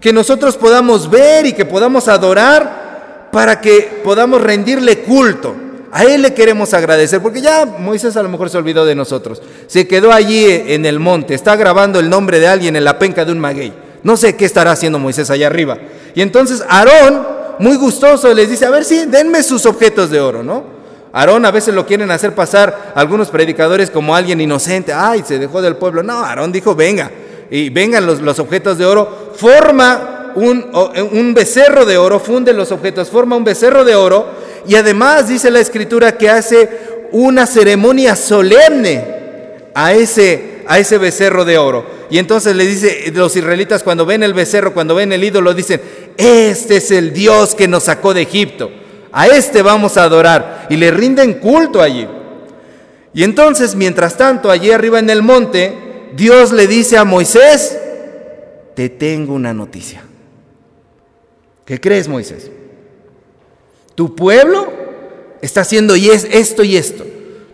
que 0.00 0.12
nosotros 0.12 0.56
podamos 0.56 1.10
ver 1.10 1.46
y 1.46 1.52
que 1.52 1.66
podamos 1.66 2.08
adorar 2.08 2.87
para 3.30 3.60
que 3.60 4.00
podamos 4.02 4.40
rendirle 4.40 5.00
culto. 5.00 5.54
A 5.90 6.04
Él 6.04 6.22
le 6.22 6.34
queremos 6.34 6.74
agradecer, 6.74 7.20
porque 7.20 7.40
ya 7.40 7.64
Moisés 7.64 8.16
a 8.16 8.22
lo 8.22 8.28
mejor 8.28 8.50
se 8.50 8.58
olvidó 8.58 8.84
de 8.84 8.94
nosotros. 8.94 9.40
Se 9.66 9.88
quedó 9.88 10.12
allí 10.12 10.44
en 10.46 10.84
el 10.84 11.00
monte, 11.00 11.34
está 11.34 11.56
grabando 11.56 11.98
el 11.98 12.10
nombre 12.10 12.40
de 12.40 12.48
alguien 12.48 12.76
en 12.76 12.84
la 12.84 12.98
penca 12.98 13.24
de 13.24 13.32
un 13.32 13.38
maguey. 13.38 13.72
No 14.02 14.16
sé 14.16 14.36
qué 14.36 14.44
estará 14.44 14.72
haciendo 14.72 14.98
Moisés 14.98 15.30
allá 15.30 15.46
arriba. 15.46 15.78
Y 16.14 16.20
entonces 16.20 16.62
Aarón, 16.68 17.26
muy 17.58 17.76
gustoso, 17.76 18.32
les 18.34 18.50
dice, 18.50 18.66
a 18.66 18.70
ver 18.70 18.84
si, 18.84 19.06
denme 19.06 19.42
sus 19.42 19.64
objetos 19.66 20.10
de 20.10 20.20
oro, 20.20 20.42
¿no? 20.42 20.78
Aarón 21.12 21.44
a 21.46 21.50
veces 21.50 21.74
lo 21.74 21.86
quieren 21.86 22.10
hacer 22.10 22.34
pasar 22.34 22.92
algunos 22.94 23.28
predicadores 23.28 23.90
como 23.90 24.14
alguien 24.14 24.40
inocente. 24.40 24.92
Ay, 24.92 25.24
se 25.26 25.38
dejó 25.38 25.62
del 25.62 25.76
pueblo. 25.76 26.02
No, 26.02 26.22
Aarón 26.22 26.52
dijo, 26.52 26.74
venga. 26.74 27.10
Y 27.50 27.70
vengan 27.70 28.04
los, 28.04 28.20
los 28.20 28.38
objetos 28.38 28.76
de 28.76 28.84
oro. 28.84 29.32
Forma 29.34 30.17
eh, 30.42 31.02
un, 31.02 31.34
becerro 31.34 31.84
de 31.84 31.98
oro, 31.98 32.20
funde 32.20 32.52
los 32.52 32.72
objetos, 32.72 33.10
forma 33.10 33.36
un 33.36 33.44
becerro 33.44 33.84
de 33.84 33.94
oro 33.94 34.26
y 34.66 34.74
además 34.74 35.28
dice 35.28 35.50
la 35.50 35.60
escritura 35.60 36.16
que 36.16 36.28
hace 36.28 36.68
una 37.12 37.46
ceremonia 37.46 38.16
solemne 38.16 39.04
a 39.74 39.92
ese, 39.92 40.62
a 40.66 40.78
ese 40.78 40.98
becerro 40.98 41.44
de 41.44 41.58
oro. 41.58 41.86
Y 42.10 42.18
entonces 42.18 42.56
le 42.56 42.66
dice, 42.66 43.12
los 43.14 43.36
israelitas 43.36 43.82
cuando 43.82 44.06
ven 44.06 44.22
el 44.22 44.34
becerro, 44.34 44.72
cuando 44.72 44.94
ven 44.94 45.12
el 45.12 45.24
ídolo, 45.24 45.54
dicen, 45.54 45.80
este 46.16 46.76
es 46.76 46.90
el 46.90 47.12
Dios 47.12 47.54
que 47.54 47.68
nos 47.68 47.84
sacó 47.84 48.14
de 48.14 48.22
Egipto. 48.22 48.70
A 49.12 49.26
este 49.26 49.62
vamos 49.62 49.96
a 49.96 50.04
adorar. 50.04 50.66
Y 50.70 50.76
le 50.76 50.90
rinden 50.90 51.34
culto 51.34 51.82
allí. 51.82 52.06
Y 53.14 53.24
entonces, 53.24 53.74
mientras 53.74 54.16
tanto, 54.16 54.50
allí 54.50 54.70
arriba 54.70 54.98
en 54.98 55.10
el 55.10 55.22
monte, 55.22 55.74
Dios 56.14 56.52
le 56.52 56.66
dice 56.66 56.96
a 56.96 57.04
Moisés, 57.04 57.76
te 58.74 58.88
tengo 58.88 59.34
una 59.34 59.52
noticia. 59.52 60.04
¿Qué 61.68 61.78
crees, 61.78 62.08
Moisés? 62.08 62.50
Tu 63.94 64.16
pueblo 64.16 64.72
está 65.42 65.60
haciendo 65.60 65.94
esto 65.94 66.64
y 66.64 66.78
esto. 66.78 67.04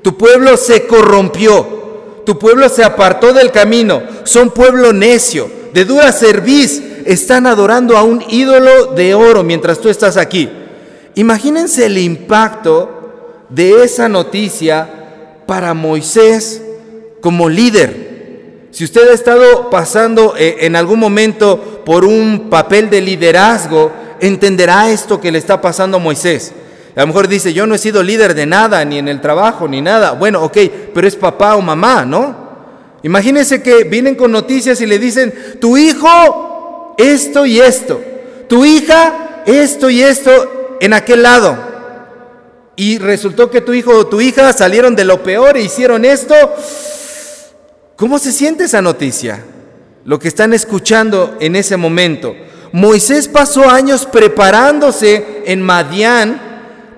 Tu 0.03 0.17
pueblo 0.17 0.57
se 0.57 0.87
corrompió. 0.87 2.23
Tu 2.25 2.39
pueblo 2.39 2.69
se 2.69 2.85
apartó 2.85 3.33
del 3.33 3.51
camino. 3.51 4.05
Son 4.23 4.53
pueblo 4.53 4.93
necio, 4.93 5.51
de 5.73 5.85
dura 5.85 6.13
cerviz. 6.13 6.81
Están 7.05 7.49
adorando 7.49 7.97
a 7.97 8.05
un 8.05 8.23
ídolo 8.29 8.95
de 8.95 9.15
oro 9.15 9.43
mientras 9.43 9.81
tú 9.81 9.89
estás 9.89 10.17
aquí. 10.17 10.49
Imagínense 11.17 11.87
el 11.87 11.99
impacto 11.99 13.47
de 13.49 13.83
esa 13.83 14.09
noticia 14.09 15.43
para 15.45 15.75
Moisés 15.75 16.63
como 17.21 17.49
líder. 17.49 18.69
Si 18.71 18.85
usted 18.85 19.09
ha 19.09 19.13
estado 19.13 19.71
pasando 19.71 20.37
eh, 20.39 20.59
en 20.61 20.77
algún 20.77 21.01
momento 21.01 21.83
por 21.85 22.05
un 22.05 22.49
papel 22.49 22.91
de 22.91 23.01
liderazgo, 23.01 24.04
entenderá 24.27 24.91
esto 24.91 25.21
que 25.21 25.33
le 25.33 25.39
está 25.39 25.61
pasando 25.61 25.97
a 25.97 26.01
Moisés. 26.01 26.53
A 26.97 27.01
lo 27.01 27.09
mejor 27.09 27.29
dice, 27.29 27.53
yo 27.53 27.67
no 27.67 27.75
he 27.75 27.79
sido 27.79 28.03
líder 28.03 28.35
de 28.35 28.47
nada, 28.47 28.85
ni 28.85 28.99
en 28.99 29.09
el 29.09 29.21
trabajo, 29.21 29.67
ni 29.67 29.81
nada. 29.81 30.13
Bueno, 30.13 30.43
ok, 30.43 30.57
pero 30.95 31.09
es 31.09 31.17
papá 31.17 31.57
o 31.57 31.61
mamá, 31.61 32.05
¿no? 32.05 32.45
Imagínense 33.03 33.63
que 33.63 33.85
vienen 33.85 34.15
con 34.15 34.31
noticias 34.31 34.81
y 34.81 34.87
le 34.87 34.99
dicen, 34.99 35.59
tu 35.61 35.77
hijo, 35.77 36.95
esto 36.97 37.45
y 37.45 37.61
esto. 37.61 38.01
Tu 38.49 38.65
hija, 38.65 39.43
esto 39.45 39.91
y 39.91 40.03
esto 40.03 40.77
en 40.81 40.93
aquel 40.93 41.23
lado. 41.23 41.59
Y 42.77 42.99
resultó 42.99 43.51
que 43.51 43.61
tu 43.61 43.73
hijo 43.73 43.93
o 43.93 44.07
tu 44.07 44.21
hija 44.21 44.53
salieron 44.53 44.97
de 44.97 45.05
lo 45.05 45.23
peor 45.23 45.57
e 45.57 45.63
hicieron 45.63 46.05
esto. 46.05 46.35
¿Cómo 47.97 48.19
se 48.19 48.33
siente 48.33 48.65
esa 48.65 48.83
noticia? 48.83 49.45
Lo 50.05 50.19
que 50.19 50.29
están 50.29 50.53
escuchando 50.53 51.37
en 51.41 51.57
ese 51.57 51.77
momento. 51.77 52.35
Moisés 52.75 53.29
pasó 53.29 53.71
años 53.71 54.05
preparándose 54.05 55.45
en 55.47 55.63
Madián 55.63 56.41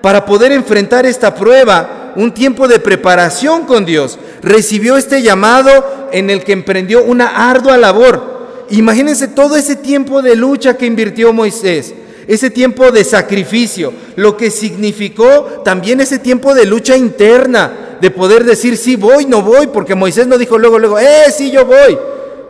para 0.01 0.25
poder 0.25 0.51
enfrentar 0.51 1.05
esta 1.05 1.35
prueba, 1.35 2.13
un 2.15 2.33
tiempo 2.33 2.67
de 2.67 2.79
preparación 2.79 3.63
con 3.65 3.85
Dios. 3.85 4.17
Recibió 4.41 4.97
este 4.97 5.21
llamado 5.21 6.09
en 6.11 6.31
el 6.31 6.43
que 6.43 6.53
emprendió 6.53 7.03
una 7.03 7.51
ardua 7.51 7.77
labor. 7.77 8.65
Imagínense 8.71 9.27
todo 9.27 9.55
ese 9.55 9.75
tiempo 9.75 10.23
de 10.23 10.35
lucha 10.35 10.75
que 10.75 10.87
invirtió 10.87 11.31
Moisés, 11.31 11.93
ese 12.25 12.49
tiempo 12.49 12.89
de 12.89 13.03
sacrificio, 13.03 13.93
lo 14.15 14.35
que 14.35 14.49
significó 14.49 15.61
también 15.63 16.01
ese 16.01 16.17
tiempo 16.17 16.55
de 16.55 16.65
lucha 16.65 16.97
interna, 16.97 17.97
de 18.01 18.09
poder 18.09 18.45
decir 18.45 18.77
sí 18.77 18.95
voy, 18.95 19.27
no 19.27 19.43
voy, 19.43 19.67
porque 19.67 19.93
Moisés 19.93 20.25
no 20.25 20.39
dijo 20.39 20.57
luego, 20.57 20.79
luego, 20.79 20.97
eh, 20.97 21.25
sí 21.31 21.51
yo 21.51 21.67
voy. 21.67 21.99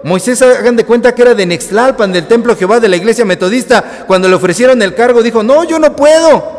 Moisés, 0.04 0.42
hagan 0.42 0.76
de 0.76 0.86
cuenta 0.86 1.14
que 1.16 1.22
era 1.22 1.34
de 1.34 1.46
Nextlalpan, 1.46 2.12
del 2.12 2.28
templo 2.28 2.56
Jehová 2.56 2.80
de 2.80 2.88
la 2.88 2.96
iglesia 2.96 3.26
metodista. 3.26 4.06
Cuando 4.08 4.30
le 4.30 4.36
ofrecieron 4.36 4.82
el 4.82 4.94
cargo, 4.94 5.24
dijo: 5.24 5.44
No, 5.44 5.64
yo 5.64 5.80
no 5.80 5.96
puedo. 5.96 6.58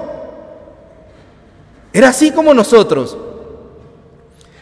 Era 1.93 2.09
así 2.09 2.31
como 2.31 2.53
nosotros. 2.55 3.17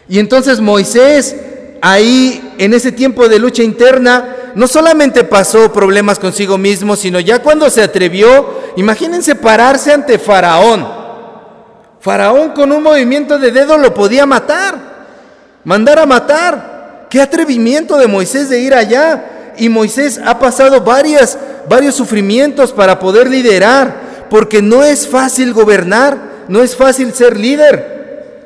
Y 0.08 0.18
entonces 0.18 0.60
Moisés, 0.60 1.36
ahí 1.82 2.54
en 2.58 2.74
ese 2.74 2.92
tiempo 2.92 3.28
de 3.28 3.38
lucha 3.38 3.62
interna, 3.62 4.36
no 4.54 4.66
solamente 4.66 5.24
pasó 5.24 5.72
problemas 5.72 6.18
consigo 6.18 6.56
mismo, 6.56 6.96
sino 6.96 7.20
ya 7.20 7.40
cuando 7.40 7.68
se 7.68 7.82
atrevió, 7.82 8.60
imagínense 8.76 9.34
pararse 9.34 9.92
ante 9.92 10.18
Faraón. 10.18 10.86
Faraón 12.00 12.50
con 12.50 12.70
un 12.70 12.82
movimiento 12.82 13.38
de 13.38 13.50
dedo 13.50 13.76
lo 13.76 13.92
podía 13.92 14.26
matar, 14.26 14.78
mandar 15.64 15.98
a 15.98 16.06
matar. 16.06 16.75
Qué 17.08 17.20
atrevimiento 17.20 17.96
de 17.98 18.06
Moisés 18.06 18.48
de 18.48 18.60
ir 18.60 18.74
allá. 18.74 19.54
Y 19.58 19.68
Moisés 19.68 20.20
ha 20.24 20.38
pasado 20.38 20.82
varias, 20.82 21.38
varios 21.68 21.94
sufrimientos 21.94 22.72
para 22.72 22.98
poder 22.98 23.28
liderar, 23.28 24.26
porque 24.28 24.60
no 24.60 24.84
es 24.84 25.08
fácil 25.08 25.54
gobernar, 25.54 26.18
no 26.48 26.62
es 26.62 26.76
fácil 26.76 27.14
ser 27.14 27.38
líder. 27.38 27.96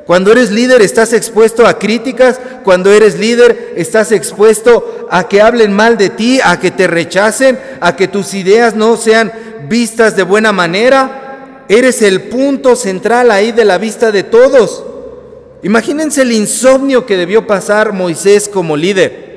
Cuando 0.06 0.32
eres 0.32 0.50
líder 0.50 0.82
estás 0.82 1.12
expuesto 1.12 1.66
a 1.66 1.78
críticas, 1.78 2.40
cuando 2.64 2.92
eres 2.92 3.18
líder 3.18 3.74
estás 3.76 4.10
expuesto 4.12 5.06
a 5.10 5.28
que 5.28 5.40
hablen 5.40 5.72
mal 5.72 5.96
de 5.96 6.10
ti, 6.10 6.40
a 6.42 6.58
que 6.58 6.70
te 6.70 6.86
rechacen, 6.86 7.58
a 7.80 7.94
que 7.94 8.08
tus 8.08 8.34
ideas 8.34 8.74
no 8.74 8.96
sean 8.96 9.32
vistas 9.68 10.16
de 10.16 10.24
buena 10.24 10.52
manera. 10.52 11.64
Eres 11.68 12.02
el 12.02 12.22
punto 12.22 12.74
central 12.74 13.30
ahí 13.30 13.52
de 13.52 13.64
la 13.64 13.78
vista 13.78 14.10
de 14.10 14.24
todos. 14.24 14.84
Imagínense 15.62 16.22
el 16.22 16.32
insomnio 16.32 17.04
que 17.04 17.16
debió 17.16 17.46
pasar 17.46 17.92
Moisés 17.92 18.48
como 18.48 18.76
líder. 18.76 19.30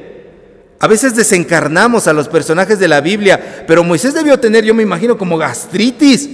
A 0.80 0.88
veces 0.88 1.16
desencarnamos 1.16 2.08
a 2.08 2.14
los 2.14 2.28
personajes 2.28 2.78
de 2.80 2.88
la 2.88 3.02
Biblia, 3.02 3.64
pero 3.68 3.84
Moisés 3.84 4.14
debió 4.14 4.40
tener, 4.40 4.66
yo 4.66 4.74
me 4.74 4.84
imagino, 4.84 5.18
como 5.18 5.38
gastritis. 5.38 6.30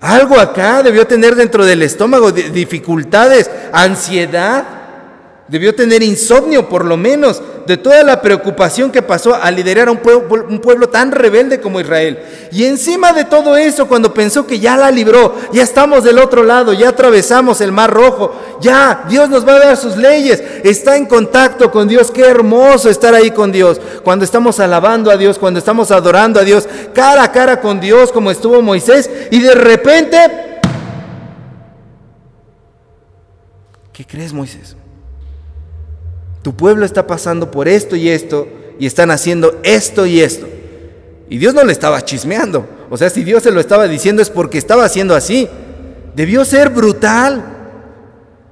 Algo 0.00 0.38
acá 0.38 0.82
debió 0.82 1.06
tener 1.06 1.34
dentro 1.34 1.66
del 1.66 1.82
estómago, 1.82 2.30
dificultades, 2.30 3.50
ansiedad. 3.72 4.77
Debió 5.48 5.74
tener 5.74 6.02
insomnio 6.02 6.68
por 6.68 6.84
lo 6.84 6.98
menos 6.98 7.40
de 7.66 7.78
toda 7.78 8.02
la 8.02 8.20
preocupación 8.20 8.90
que 8.90 9.00
pasó 9.00 9.34
al 9.34 9.56
liderar 9.56 9.88
a 9.88 9.92
un 9.92 9.98
pueblo, 9.98 10.46
un 10.48 10.58
pueblo, 10.58 10.90
tan 10.90 11.10
rebelde 11.10 11.58
como 11.58 11.80
Israel. 11.80 12.18
Y 12.52 12.64
encima 12.64 13.14
de 13.14 13.24
todo 13.24 13.56
eso, 13.56 13.88
cuando 13.88 14.12
pensó 14.12 14.46
que 14.46 14.58
ya 14.58 14.76
la 14.76 14.90
libró, 14.90 15.34
ya 15.52 15.62
estamos 15.62 16.04
del 16.04 16.18
otro 16.18 16.42
lado, 16.42 16.74
ya 16.74 16.90
atravesamos 16.90 17.62
el 17.62 17.72
mar 17.72 17.90
rojo, 17.90 18.34
ya 18.60 19.04
Dios 19.08 19.30
nos 19.30 19.46
va 19.46 19.54
a 19.54 19.58
dar 19.58 19.76
sus 19.78 19.96
leyes, 19.96 20.42
está 20.64 20.96
en 20.96 21.06
contacto 21.06 21.70
con 21.70 21.88
Dios, 21.88 22.10
qué 22.10 22.26
hermoso 22.26 22.90
estar 22.90 23.14
ahí 23.14 23.30
con 23.30 23.50
Dios. 23.50 23.80
Cuando 24.04 24.26
estamos 24.26 24.60
alabando 24.60 25.10
a 25.10 25.16
Dios, 25.16 25.38
cuando 25.38 25.58
estamos 25.58 25.90
adorando 25.90 26.40
a 26.40 26.44
Dios, 26.44 26.68
cara 26.94 27.22
a 27.22 27.32
cara 27.32 27.60
con 27.60 27.80
Dios 27.80 28.12
como 28.12 28.30
estuvo 28.30 28.60
Moisés, 28.60 29.10
y 29.30 29.40
de 29.40 29.54
repente, 29.54 30.60
¿qué 33.94 34.04
crees 34.06 34.34
Moisés? 34.34 34.76
Tu 36.42 36.54
pueblo 36.54 36.84
está 36.84 37.06
pasando 37.06 37.50
por 37.50 37.68
esto 37.68 37.96
y 37.96 38.08
esto 38.08 38.48
y 38.78 38.86
están 38.86 39.10
haciendo 39.10 39.58
esto 39.62 40.06
y 40.06 40.20
esto. 40.20 40.46
Y 41.28 41.38
Dios 41.38 41.54
no 41.54 41.64
le 41.64 41.72
estaba 41.72 42.04
chismeando. 42.04 42.66
O 42.90 42.96
sea, 42.96 43.10
si 43.10 43.24
Dios 43.24 43.42
se 43.42 43.50
lo 43.50 43.60
estaba 43.60 43.86
diciendo 43.86 44.22
es 44.22 44.30
porque 44.30 44.58
estaba 44.58 44.84
haciendo 44.84 45.14
así. 45.14 45.48
Debió 46.14 46.44
ser 46.44 46.70
brutal. 46.70 47.44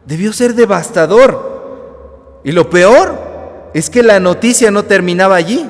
Debió 0.04 0.32
ser 0.32 0.54
devastador. 0.54 2.40
Y 2.44 2.52
lo 2.52 2.68
peor 2.70 3.70
es 3.74 3.90
que 3.90 4.02
la 4.02 4.20
noticia 4.20 4.70
no 4.70 4.84
terminaba 4.84 5.36
allí. 5.36 5.66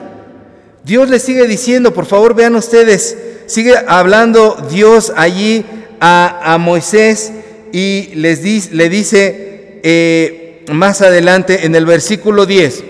Dios 0.84 1.08
le 1.10 1.18
sigue 1.18 1.48
diciendo, 1.48 1.92
por 1.92 2.06
favor 2.06 2.36
vean 2.36 2.54
ustedes, 2.54 3.18
sigue 3.46 3.74
hablando 3.88 4.56
Dios 4.70 5.12
allí 5.16 5.64
a, 5.98 6.56
Moisés 6.60 7.32
y 7.72 8.10
les 8.14 8.72
le 8.72 8.88
dice, 8.88 9.80
eh, 9.82 10.45
más 10.68 11.02
adelante 11.02 11.66
en 11.66 11.74
el 11.74 11.86
versículo 11.86 12.46
10. 12.46 12.84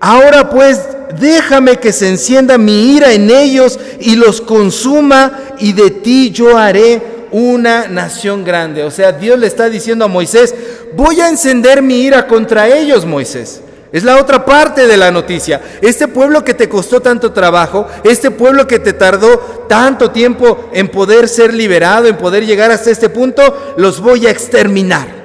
Ahora 0.00 0.50
pues 0.50 0.80
déjame 1.18 1.76
que 1.76 1.92
se 1.92 2.08
encienda 2.08 2.58
mi 2.58 2.96
ira 2.96 3.12
en 3.12 3.30
ellos 3.30 3.78
y 4.00 4.16
los 4.16 4.40
consuma 4.40 5.40
y 5.58 5.72
de 5.72 5.90
ti 5.90 6.30
yo 6.30 6.56
haré 6.56 7.16
una 7.32 7.88
nación 7.88 8.44
grande. 8.44 8.82
O 8.84 8.90
sea, 8.90 9.12
Dios 9.12 9.38
le 9.38 9.46
está 9.46 9.68
diciendo 9.68 10.04
a 10.04 10.08
Moisés, 10.08 10.54
voy 10.94 11.20
a 11.20 11.28
encender 11.28 11.82
mi 11.82 12.02
ira 12.02 12.26
contra 12.26 12.68
ellos, 12.68 13.04
Moisés. 13.04 13.60
Es 13.92 14.04
la 14.04 14.16
otra 14.16 14.44
parte 14.44 14.86
de 14.86 14.96
la 14.96 15.10
noticia. 15.10 15.60
Este 15.80 16.08
pueblo 16.08 16.44
que 16.44 16.54
te 16.54 16.68
costó 16.68 17.00
tanto 17.00 17.32
trabajo, 17.32 17.86
este 18.04 18.30
pueblo 18.30 18.66
que 18.66 18.78
te 18.78 18.92
tardó 18.92 19.66
tanto 19.68 20.10
tiempo 20.10 20.70
en 20.72 20.88
poder 20.88 21.28
ser 21.28 21.54
liberado, 21.54 22.06
en 22.06 22.18
poder 22.18 22.44
llegar 22.44 22.70
hasta 22.70 22.90
este 22.90 23.08
punto, 23.08 23.74
los 23.76 24.00
voy 24.00 24.26
a 24.26 24.30
exterminar. 24.30 25.15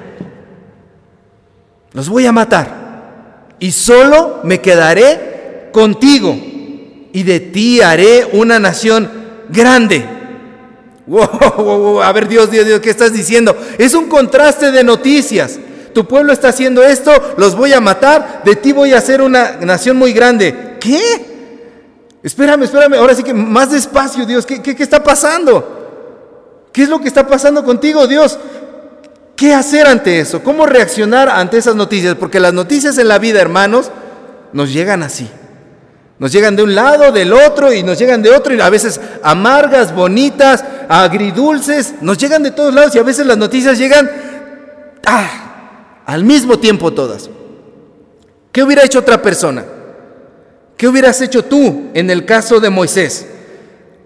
Los 1.92 2.08
voy 2.08 2.26
a 2.26 2.32
matar. 2.32 3.46
Y 3.58 3.72
solo 3.72 4.40
me 4.44 4.60
quedaré 4.60 5.70
contigo. 5.72 6.36
Y 7.12 7.22
de 7.22 7.40
ti 7.40 7.80
haré 7.80 8.28
una 8.32 8.58
nación 8.58 9.10
grande. 9.48 10.04
Wow, 11.04 12.00
a 12.00 12.12
ver, 12.12 12.28
Dios, 12.28 12.48
Dios, 12.48 12.64
Dios, 12.64 12.80
¿qué 12.80 12.90
estás 12.90 13.12
diciendo? 13.12 13.56
Es 13.76 13.92
un 13.92 14.08
contraste 14.08 14.70
de 14.70 14.84
noticias. 14.84 15.58
Tu 15.92 16.06
pueblo 16.06 16.32
está 16.32 16.50
haciendo 16.50 16.84
esto, 16.84 17.10
los 17.36 17.56
voy 17.56 17.72
a 17.72 17.80
matar, 17.80 18.42
de 18.44 18.54
ti 18.54 18.70
voy 18.72 18.92
a 18.92 18.98
hacer 18.98 19.20
una 19.20 19.56
nación 19.60 19.96
muy 19.96 20.12
grande. 20.12 20.76
¿Qué? 20.78 21.00
Espérame, 22.22 22.62
espérame, 22.62 22.94
ahora 22.94 23.16
sí 23.16 23.24
que 23.24 23.34
más 23.34 23.72
despacio, 23.72 24.24
Dios, 24.24 24.46
¿qué, 24.46 24.62
qué, 24.62 24.76
qué 24.76 24.82
está 24.84 25.02
pasando? 25.02 26.68
¿Qué 26.72 26.84
es 26.84 26.88
lo 26.88 27.00
que 27.00 27.08
está 27.08 27.26
pasando 27.26 27.64
contigo, 27.64 28.06
Dios? 28.06 28.38
¿Qué 29.42 29.52
hacer 29.52 29.88
ante 29.88 30.20
eso? 30.20 30.40
¿Cómo 30.44 30.66
reaccionar 30.66 31.28
ante 31.28 31.58
esas 31.58 31.74
noticias? 31.74 32.14
Porque 32.14 32.38
las 32.38 32.52
noticias 32.52 32.96
en 32.98 33.08
la 33.08 33.18
vida, 33.18 33.40
hermanos, 33.40 33.90
nos 34.52 34.72
llegan 34.72 35.02
así. 35.02 35.28
Nos 36.20 36.30
llegan 36.30 36.54
de 36.54 36.62
un 36.62 36.76
lado, 36.76 37.10
del 37.10 37.32
otro, 37.32 37.72
y 37.72 37.82
nos 37.82 37.98
llegan 37.98 38.22
de 38.22 38.30
otro, 38.30 38.54
y 38.54 38.60
a 38.60 38.70
veces 38.70 39.00
amargas, 39.20 39.92
bonitas, 39.92 40.64
agridulces, 40.88 41.94
nos 42.02 42.18
llegan 42.18 42.44
de 42.44 42.52
todos 42.52 42.72
lados 42.72 42.94
y 42.94 43.00
a 43.00 43.02
veces 43.02 43.26
las 43.26 43.36
noticias 43.36 43.76
llegan 43.78 44.08
ah, 45.06 46.02
al 46.06 46.22
mismo 46.22 46.60
tiempo 46.60 46.92
todas. 46.92 47.28
¿Qué 48.52 48.62
hubiera 48.62 48.84
hecho 48.84 49.00
otra 49.00 49.20
persona? 49.20 49.64
¿Qué 50.76 50.86
hubieras 50.86 51.20
hecho 51.20 51.44
tú 51.44 51.90
en 51.94 52.10
el 52.10 52.24
caso 52.24 52.60
de 52.60 52.70
Moisés? 52.70 53.26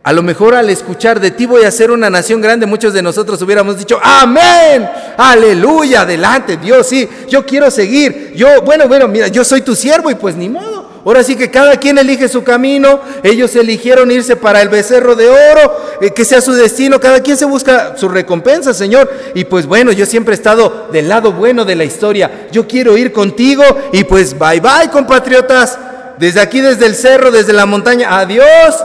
A 0.07 0.13
lo 0.13 0.23
mejor 0.23 0.55
al 0.55 0.71
escuchar 0.71 1.19
de 1.19 1.33
ti 1.33 1.47
voy 1.47 1.65
a 1.65 1.71
ser 1.73 1.91
una 1.91 2.09
nación 2.09 2.41
grande, 2.41 2.65
muchos 2.65 2.95
de 2.95 3.03
nosotros 3.03 3.43
hubiéramos 3.43 3.77
dicho, 3.77 3.99
amén, 4.01 4.89
aleluya, 5.17 6.03
adelante, 6.03 6.59
Dios, 6.59 6.87
sí, 6.87 7.09
yo 7.29 7.45
quiero 7.45 7.73
seguir. 7.73 8.33
Yo, 8.37 8.63
bueno, 8.63 8.87
bueno, 8.87 9.09
mira, 9.09 9.27
yo 9.27 9.45
soy 9.45 9.63
tu 9.63 9.75
siervo 9.75 10.09
y 10.09 10.15
pues 10.15 10.37
ni 10.37 10.49
modo. 10.49 10.89
Ahora 11.05 11.25
sí 11.25 11.35
que 11.35 11.51
cada 11.51 11.75
quien 11.79 11.99
elige 11.99 12.29
su 12.29 12.45
camino, 12.45 13.01
ellos 13.25 13.57
eligieron 13.57 14.13
irse 14.13 14.37
para 14.37 14.63
el 14.63 14.69
becerro 14.69 15.17
de 15.17 15.29
oro, 15.29 15.77
eh, 16.01 16.13
que 16.13 16.25
sea 16.25 16.41
su 16.41 16.53
destino, 16.53 17.01
cada 17.01 17.19
quien 17.19 17.37
se 17.37 17.45
busca 17.45 17.97
su 17.97 18.09
recompensa, 18.09 18.73
Señor. 18.73 19.13
Y 19.35 19.43
pues 19.47 19.67
bueno, 19.67 19.91
yo 19.91 20.07
siempre 20.07 20.35
he 20.35 20.37
estado 20.37 20.87
del 20.93 21.09
lado 21.09 21.33
bueno 21.33 21.65
de 21.65 21.75
la 21.75 21.83
historia, 21.83 22.47
yo 22.53 22.69
quiero 22.69 22.97
ir 22.97 23.11
contigo 23.11 23.65
y 23.93 24.05
pues 24.05 24.39
bye 24.39 24.61
bye 24.61 24.89
compatriotas, 24.89 25.77
desde 26.17 26.41
aquí, 26.41 26.61
desde 26.61 26.87
el 26.87 26.95
cerro, 26.95 27.33
desde 27.33 27.53
la 27.53 27.67
montaña, 27.67 28.21
adiós 28.21 28.77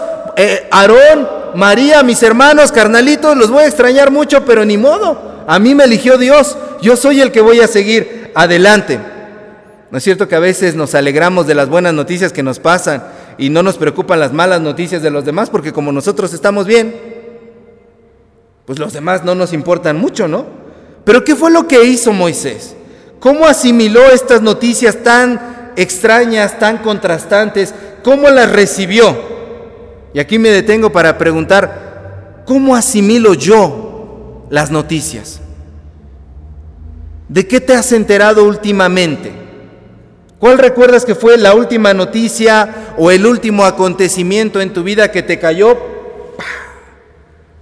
eh, 0.44 0.68
Aarón, 0.72 1.30
María, 1.54 2.02
mis 2.02 2.24
hermanos, 2.24 2.72
carnalitos, 2.72 3.38
los 3.38 3.52
voy 3.52 3.64
a 3.64 3.68
extrañar 3.68 4.10
mucho, 4.10 4.44
pero 4.44 4.66
ni 4.66 4.76
modo. 4.76 5.44
A 5.46 5.60
mí 5.60 5.76
me 5.76 5.84
eligió 5.84 6.18
Dios. 6.18 6.58
Yo 6.82 6.96
soy 6.96 7.22
el 7.22 7.32
que 7.32 7.42
voy 7.42 7.60
a 7.60 7.68
seguir 7.68 8.32
adelante. 8.34 9.00
¿No 9.92 10.00
es 10.00 10.04
cierto 10.04 10.28
que 10.28 10.36
a 10.36 10.40
veces 10.40 10.74
nos 10.74 10.96
alegramos 10.96 11.46
de 11.46 11.54
las 11.54 11.70
buenas 11.70 11.94
noticias 11.94 12.34
que 12.34 12.42
nos 12.42 12.58
pasan 12.58 13.04
y 13.38 13.52
no 13.52 13.62
nos 13.62 13.78
preocupan 13.78 14.20
las 14.20 14.34
malas 14.34 14.62
noticias 14.62 15.04
de 15.04 15.12
los 15.12 15.26
demás 15.26 15.52
porque 15.52 15.72
como 15.72 15.92
nosotros 15.92 16.34
estamos 16.34 16.66
bien, 16.66 16.96
pues 18.66 18.80
los 18.80 18.94
demás 18.94 19.24
no 19.24 19.36
nos 19.36 19.54
importan 19.54 19.98
mucho, 19.98 20.28
¿no? 20.28 20.48
Pero 21.04 21.24
¿qué 21.24 21.36
fue 21.36 21.52
lo 21.52 21.68
que 21.68 21.84
hizo 21.84 22.14
Moisés? 22.14 22.76
¿Cómo 23.20 23.46
asimiló 23.46 24.10
estas 24.10 24.42
noticias 24.42 25.04
tan 25.04 25.74
extrañas, 25.76 26.58
tan 26.58 26.80
contrastantes? 26.80 27.76
¿Cómo 28.04 28.28
las 28.32 28.52
recibió? 28.52 29.31
Y 30.14 30.20
aquí 30.20 30.38
me 30.38 30.50
detengo 30.50 30.92
para 30.92 31.18
preguntar, 31.18 32.44
¿cómo 32.46 32.76
asimilo 32.76 33.34
yo 33.34 34.46
las 34.50 34.72
noticias? 34.72 35.40
¿De 37.30 37.48
qué 37.48 37.62
te 37.62 37.74
has 37.74 37.92
enterado 37.94 38.44
últimamente? 38.44 39.32
¿Cuál 40.38 40.58
recuerdas 40.58 41.06
que 41.06 41.16
fue 41.16 41.38
la 41.38 41.54
última 41.54 41.94
noticia 41.94 42.94
o 42.98 43.12
el 43.12 43.26
último 43.26 43.64
acontecimiento 43.64 44.60
en 44.60 44.74
tu 44.74 44.84
vida 44.84 45.12
que 45.12 45.24
te 45.24 45.40
cayó 45.40 45.78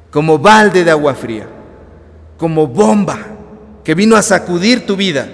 como 0.09 0.39
balde 0.39 0.83
de 0.83 0.91
agua 0.91 1.13
fría, 1.13 1.47
como 2.37 2.65
bomba 2.65 3.19
que 3.83 3.93
vino 3.93 4.15
a 4.15 4.23
sacudir 4.23 4.87
tu 4.87 4.95
vida? 4.95 5.27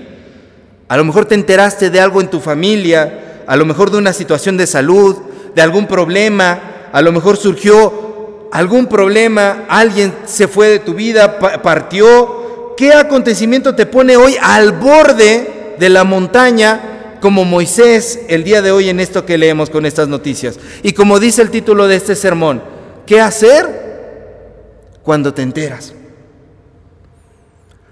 A 0.89 0.97
lo 0.97 1.05
mejor 1.05 1.25
te 1.25 1.35
enteraste 1.35 1.89
de 1.89 1.99
algo 2.01 2.19
en 2.19 2.29
tu 2.29 2.39
familia, 2.41 3.43
a 3.47 3.55
lo 3.55 3.65
mejor 3.65 3.89
de 3.89 3.99
una 3.99 4.11
situación 4.11 4.57
de 4.57 4.67
salud, 4.67 5.15
de 5.53 5.61
algún 5.61 5.87
problema, 5.87 6.74
a 6.95 7.01
lo 7.01 7.11
mejor 7.11 7.35
surgió 7.35 8.47
algún 8.53 8.87
problema, 8.87 9.65
alguien 9.67 10.13
se 10.23 10.47
fue 10.47 10.69
de 10.69 10.79
tu 10.79 10.93
vida, 10.93 11.39
partió. 11.61 12.73
¿Qué 12.77 12.93
acontecimiento 12.93 13.75
te 13.75 13.85
pone 13.85 14.15
hoy 14.15 14.37
al 14.41 14.71
borde 14.71 15.75
de 15.77 15.89
la 15.89 16.05
montaña 16.05 17.17
como 17.19 17.43
Moisés 17.43 18.21
el 18.29 18.45
día 18.45 18.61
de 18.61 18.71
hoy 18.71 18.87
en 18.87 19.01
esto 19.01 19.25
que 19.25 19.37
leemos 19.37 19.69
con 19.69 19.85
estas 19.85 20.07
noticias? 20.07 20.57
Y 20.83 20.93
como 20.93 21.19
dice 21.19 21.41
el 21.41 21.51
título 21.51 21.85
de 21.89 21.97
este 21.97 22.15
sermón, 22.15 22.63
¿qué 23.05 23.19
hacer 23.19 23.67
cuando 25.03 25.33
te 25.33 25.41
enteras? 25.41 25.93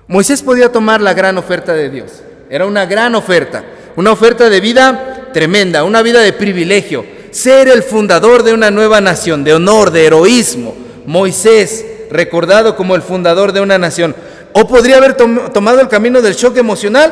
Moisés 0.08 0.42
podía 0.42 0.72
tomar 0.72 1.02
la 1.02 1.14
gran 1.14 1.38
oferta 1.38 1.74
de 1.74 1.90
Dios. 1.90 2.24
Era 2.50 2.66
una 2.66 2.86
gran 2.86 3.16
oferta, 3.16 3.66
una 3.98 4.14
oferta 4.14 4.50
de 4.50 4.62
vida 4.62 5.28
tremenda, 5.34 5.84
una 5.84 6.02
vida 6.02 6.22
de 6.22 6.32
privilegio 6.32 7.22
ser 7.34 7.68
el 7.68 7.84
fundador 7.84 8.44
de 8.44 8.54
una 8.54 8.72
nueva 8.72 9.02
nación, 9.02 9.44
de 9.44 9.54
honor, 9.54 9.92
de 9.92 10.06
heroísmo. 10.06 10.76
Moisés, 11.06 11.86
recordado 12.10 12.76
como 12.76 12.96
el 12.96 13.02
fundador 13.02 13.52
de 13.52 13.62
una 13.62 13.78
nación. 13.78 14.16
O 14.54 14.68
podría 14.68 14.98
haber 14.98 15.16
tomado 15.16 15.82
el 15.82 15.88
camino 15.88 16.22
del 16.22 16.36
shock 16.36 16.58
emocional, 16.58 17.12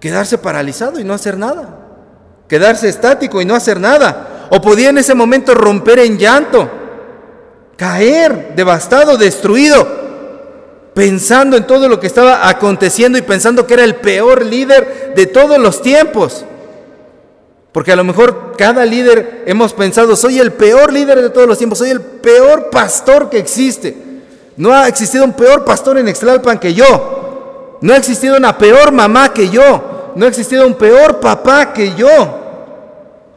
quedarse 0.00 0.38
paralizado 0.38 1.00
y 1.00 1.04
no 1.04 1.12
hacer 1.14 1.36
nada. 1.36 1.80
Quedarse 2.48 2.88
estático 2.88 3.40
y 3.40 3.44
no 3.44 3.54
hacer 3.54 3.80
nada. 3.80 4.46
O 4.50 4.60
podía 4.60 4.90
en 4.90 4.98
ese 4.98 5.14
momento 5.14 5.54
romper 5.54 5.98
en 5.98 6.16
llanto, 6.16 6.70
caer 7.76 8.52
devastado, 8.54 9.16
destruido, 9.16 10.04
pensando 10.94 11.56
en 11.56 11.66
todo 11.66 11.88
lo 11.88 11.98
que 11.98 12.06
estaba 12.06 12.48
aconteciendo 12.48 13.18
y 13.18 13.22
pensando 13.22 13.66
que 13.66 13.74
era 13.74 13.84
el 13.84 13.96
peor 13.96 14.44
líder 14.44 15.14
de 15.16 15.26
todos 15.26 15.58
los 15.58 15.82
tiempos. 15.82 16.44
Porque 17.74 17.90
a 17.90 17.96
lo 17.96 18.04
mejor 18.04 18.52
cada 18.56 18.86
líder 18.86 19.42
hemos 19.46 19.72
pensado, 19.72 20.14
soy 20.14 20.38
el 20.38 20.52
peor 20.52 20.92
líder 20.92 21.20
de 21.20 21.28
todos 21.28 21.48
los 21.48 21.58
tiempos, 21.58 21.78
soy 21.78 21.90
el 21.90 22.00
peor 22.00 22.70
pastor 22.70 23.28
que 23.28 23.36
existe. 23.36 23.96
No 24.56 24.72
ha 24.72 24.86
existido 24.86 25.24
un 25.24 25.32
peor 25.32 25.64
pastor 25.64 25.98
en 25.98 26.06
Extlalpan 26.06 26.60
que 26.60 26.72
yo. 26.72 27.78
No 27.80 27.92
ha 27.92 27.96
existido 27.96 28.36
una 28.36 28.56
peor 28.56 28.92
mamá 28.92 29.34
que 29.34 29.48
yo. 29.48 30.12
No 30.14 30.24
ha 30.24 30.28
existido 30.28 30.64
un 30.68 30.74
peor 30.74 31.18
papá 31.18 31.72
que 31.72 31.96
yo. 31.96 32.06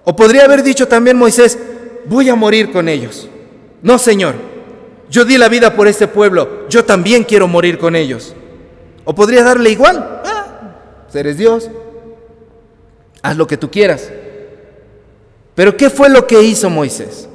O 0.03 0.15
podría 0.15 0.45
haber 0.45 0.61
dicho 0.61 0.87
también 0.87 1.17
Moisés, 1.17 1.57
voy 2.05 2.29
a 2.29 2.35
morir 2.35 2.71
con 2.71 2.87
ellos. 2.87 3.27
No, 3.81 3.97
Señor, 3.97 4.35
yo 5.09 5.25
di 5.25 5.39
la 5.39 5.49
vida 5.49 5.73
por 5.75 5.87
este 5.87 6.07
pueblo, 6.07 6.67
yo 6.69 6.85
también 6.85 7.23
quiero 7.23 7.47
morir 7.47 7.79
con 7.79 7.95
ellos. 7.95 8.35
O 9.03 9.15
podría 9.15 9.43
darle 9.43 9.71
igual, 9.71 10.21
ah, 10.23 10.75
eres 11.11 11.37
Dios, 11.39 11.71
haz 13.23 13.35
lo 13.35 13.47
que 13.47 13.57
tú 13.57 13.71
quieras. 13.71 14.11
Pero 15.57 15.75
¿qué 15.75 15.89
fue 15.89 16.07
lo 16.07 16.27
que 16.27 16.39
hizo 16.43 16.69
Moisés? 16.69 17.27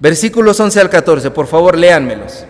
Versículos 0.00 0.58
11 0.58 0.80
al 0.80 0.88
14, 0.88 1.30
por 1.30 1.46
favor, 1.46 1.76
léanmelos. 1.76 2.46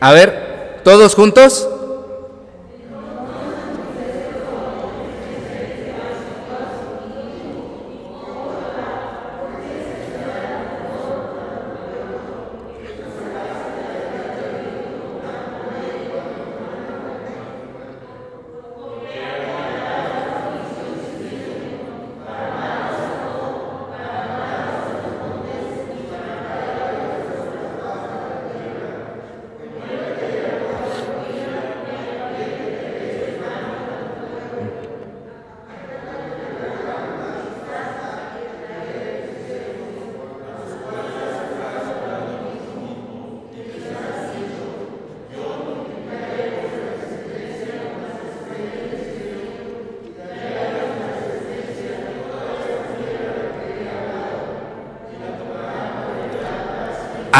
A 0.00 0.12
ver, 0.14 0.80
todos 0.82 1.14
juntos. 1.14 1.68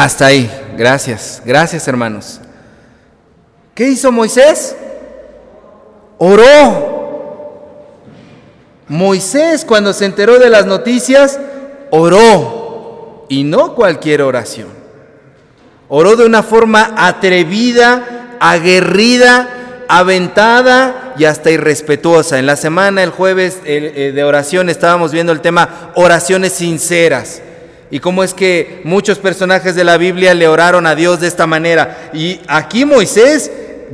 Hasta 0.01 0.25
ahí, 0.25 0.49
gracias, 0.79 1.43
gracias 1.45 1.87
hermanos. 1.87 2.41
¿Qué 3.75 3.87
hizo 3.87 4.11
Moisés? 4.11 4.75
Oró. 6.17 7.67
Moisés 8.87 9.63
cuando 9.63 9.93
se 9.93 10.05
enteró 10.05 10.39
de 10.39 10.49
las 10.49 10.65
noticias, 10.65 11.39
oró. 11.91 13.27
Y 13.29 13.43
no 13.43 13.75
cualquier 13.75 14.23
oración. 14.23 14.69
Oró 15.87 16.15
de 16.15 16.25
una 16.25 16.41
forma 16.41 16.95
atrevida, 16.97 18.37
aguerrida, 18.39 19.85
aventada 19.87 21.13
y 21.15 21.25
hasta 21.25 21.51
irrespetuosa. 21.51 22.39
En 22.39 22.47
la 22.47 22.55
semana, 22.55 23.03
el 23.03 23.11
jueves 23.11 23.59
eh, 23.65 24.11
de 24.15 24.23
oración, 24.23 24.67
estábamos 24.69 25.11
viendo 25.11 25.31
el 25.31 25.41
tema 25.41 25.91
oraciones 25.93 26.53
sinceras 26.53 27.43
y 27.91 27.99
cómo 27.99 28.23
es 28.23 28.33
que 28.33 28.79
muchos 28.85 29.19
personajes 29.19 29.75
de 29.75 29.83
la 29.83 29.97
Biblia 29.97 30.33
le 30.33 30.47
oraron 30.47 30.87
a 30.87 30.95
Dios 30.95 31.19
de 31.19 31.27
esta 31.27 31.45
manera. 31.45 32.09
Y 32.13 32.39
aquí 32.47 32.85
Moisés 32.85 33.51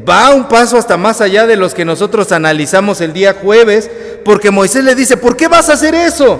va 0.07 0.33
un 0.35 0.47
paso 0.47 0.77
hasta 0.77 0.97
más 0.97 1.19
allá 1.19 1.47
de 1.47 1.55
los 1.55 1.73
que 1.73 1.83
nosotros 1.83 2.31
analizamos 2.31 3.01
el 3.01 3.11
día 3.11 3.35
jueves, 3.41 3.89
porque 4.23 4.51
Moisés 4.51 4.83
le 4.83 4.93
dice, 4.93 5.17
¿por 5.17 5.35
qué 5.35 5.47
vas 5.47 5.69
a 5.69 5.73
hacer 5.73 5.95
eso? 5.95 6.39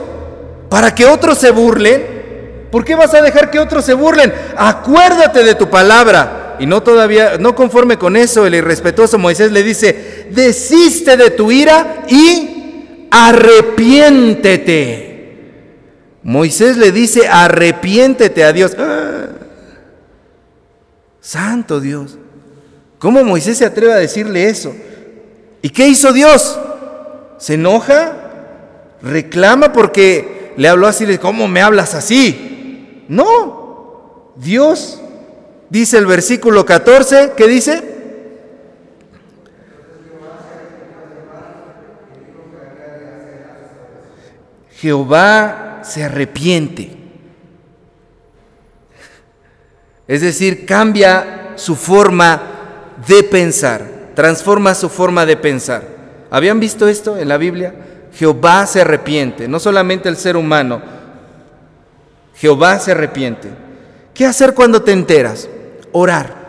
¿Para 0.69 0.93
que 0.93 1.07
otros 1.07 1.39
se 1.39 1.49
burlen? 1.49 2.17
¿Por 2.71 2.85
qué 2.85 2.93
vas 2.93 3.15
a 3.15 3.21
dejar 3.23 3.49
que 3.49 3.59
otros 3.59 3.83
se 3.85 3.95
burlen? 3.95 4.31
Acuérdate 4.55 5.43
de 5.43 5.55
tu 5.55 5.67
palabra. 5.67 6.57
Y 6.59 6.67
no 6.67 6.83
todavía, 6.83 7.37
no 7.39 7.55
conforme 7.55 7.97
con 7.97 8.15
eso, 8.17 8.45
el 8.45 8.53
irrespetuoso 8.53 9.17
Moisés 9.17 9.51
le 9.51 9.63
dice, 9.63 10.27
desiste 10.29 11.17
de 11.17 11.31
tu 11.31 11.51
ira 11.51 12.03
y 12.07 13.07
arrepiéntete. 13.09 15.06
Moisés 16.27 16.75
le 16.75 16.91
dice, 16.91 17.25
arrepiéntete 17.25 18.43
a 18.43 18.51
Dios. 18.51 18.75
Santo 21.21 21.79
Dios. 21.79 22.17
¿Cómo 22.99 23.23
Moisés 23.23 23.57
se 23.57 23.65
atreve 23.65 23.93
a 23.93 23.95
decirle 23.97 24.49
eso? 24.49 24.75
¿Y 25.61 25.69
qué 25.69 25.87
hizo 25.87 26.11
Dios? 26.11 26.59
¿Se 27.37 27.53
enoja? 27.53 28.97
¿Reclama 29.01 29.71
porque 29.71 30.51
le 30.57 30.67
habló 30.67 30.87
así? 30.87 31.17
¿Cómo 31.17 31.47
me 31.47 31.61
hablas 31.61 31.95
así? 31.95 33.05
No. 33.07 34.33
Dios, 34.35 34.99
dice 35.69 35.97
el 35.97 36.07
versículo 36.07 36.65
14, 36.65 37.31
¿qué 37.37 37.47
dice? 37.47 37.95
Jehová 44.71 45.67
se 45.88 46.04
arrepiente. 46.04 46.95
Es 50.08 50.21
decir, 50.21 50.65
cambia 50.65 51.54
su 51.56 51.76
forma 51.76 52.41
de 53.08 53.23
pensar, 53.23 54.12
transforma 54.15 54.73
su 54.73 54.89
forma 54.89 55.26
de 55.26 55.38
pensar. 55.38 55.84
¿Habían 56.30 56.60
visto 56.60 56.88
esto 56.88 57.17
en 57.17 57.28
la 57.28 57.38
Biblia? 57.38 57.73
Jehová 58.13 58.65
se 58.65 58.82
arrepiente, 58.82 59.47
no 59.47 59.60
solamente 59.60 60.10
el 60.10 60.17
ser 60.17 60.38
humano, 60.38 60.82
Jehová 62.36 62.80
se 62.80 62.91
arrepiente. 62.91 63.50
¿Qué 64.13 64.26
hacer 64.26 64.54
cuando 64.54 64.82
te 64.82 64.91
enteras? 64.91 65.50
Orar. 65.91 66.47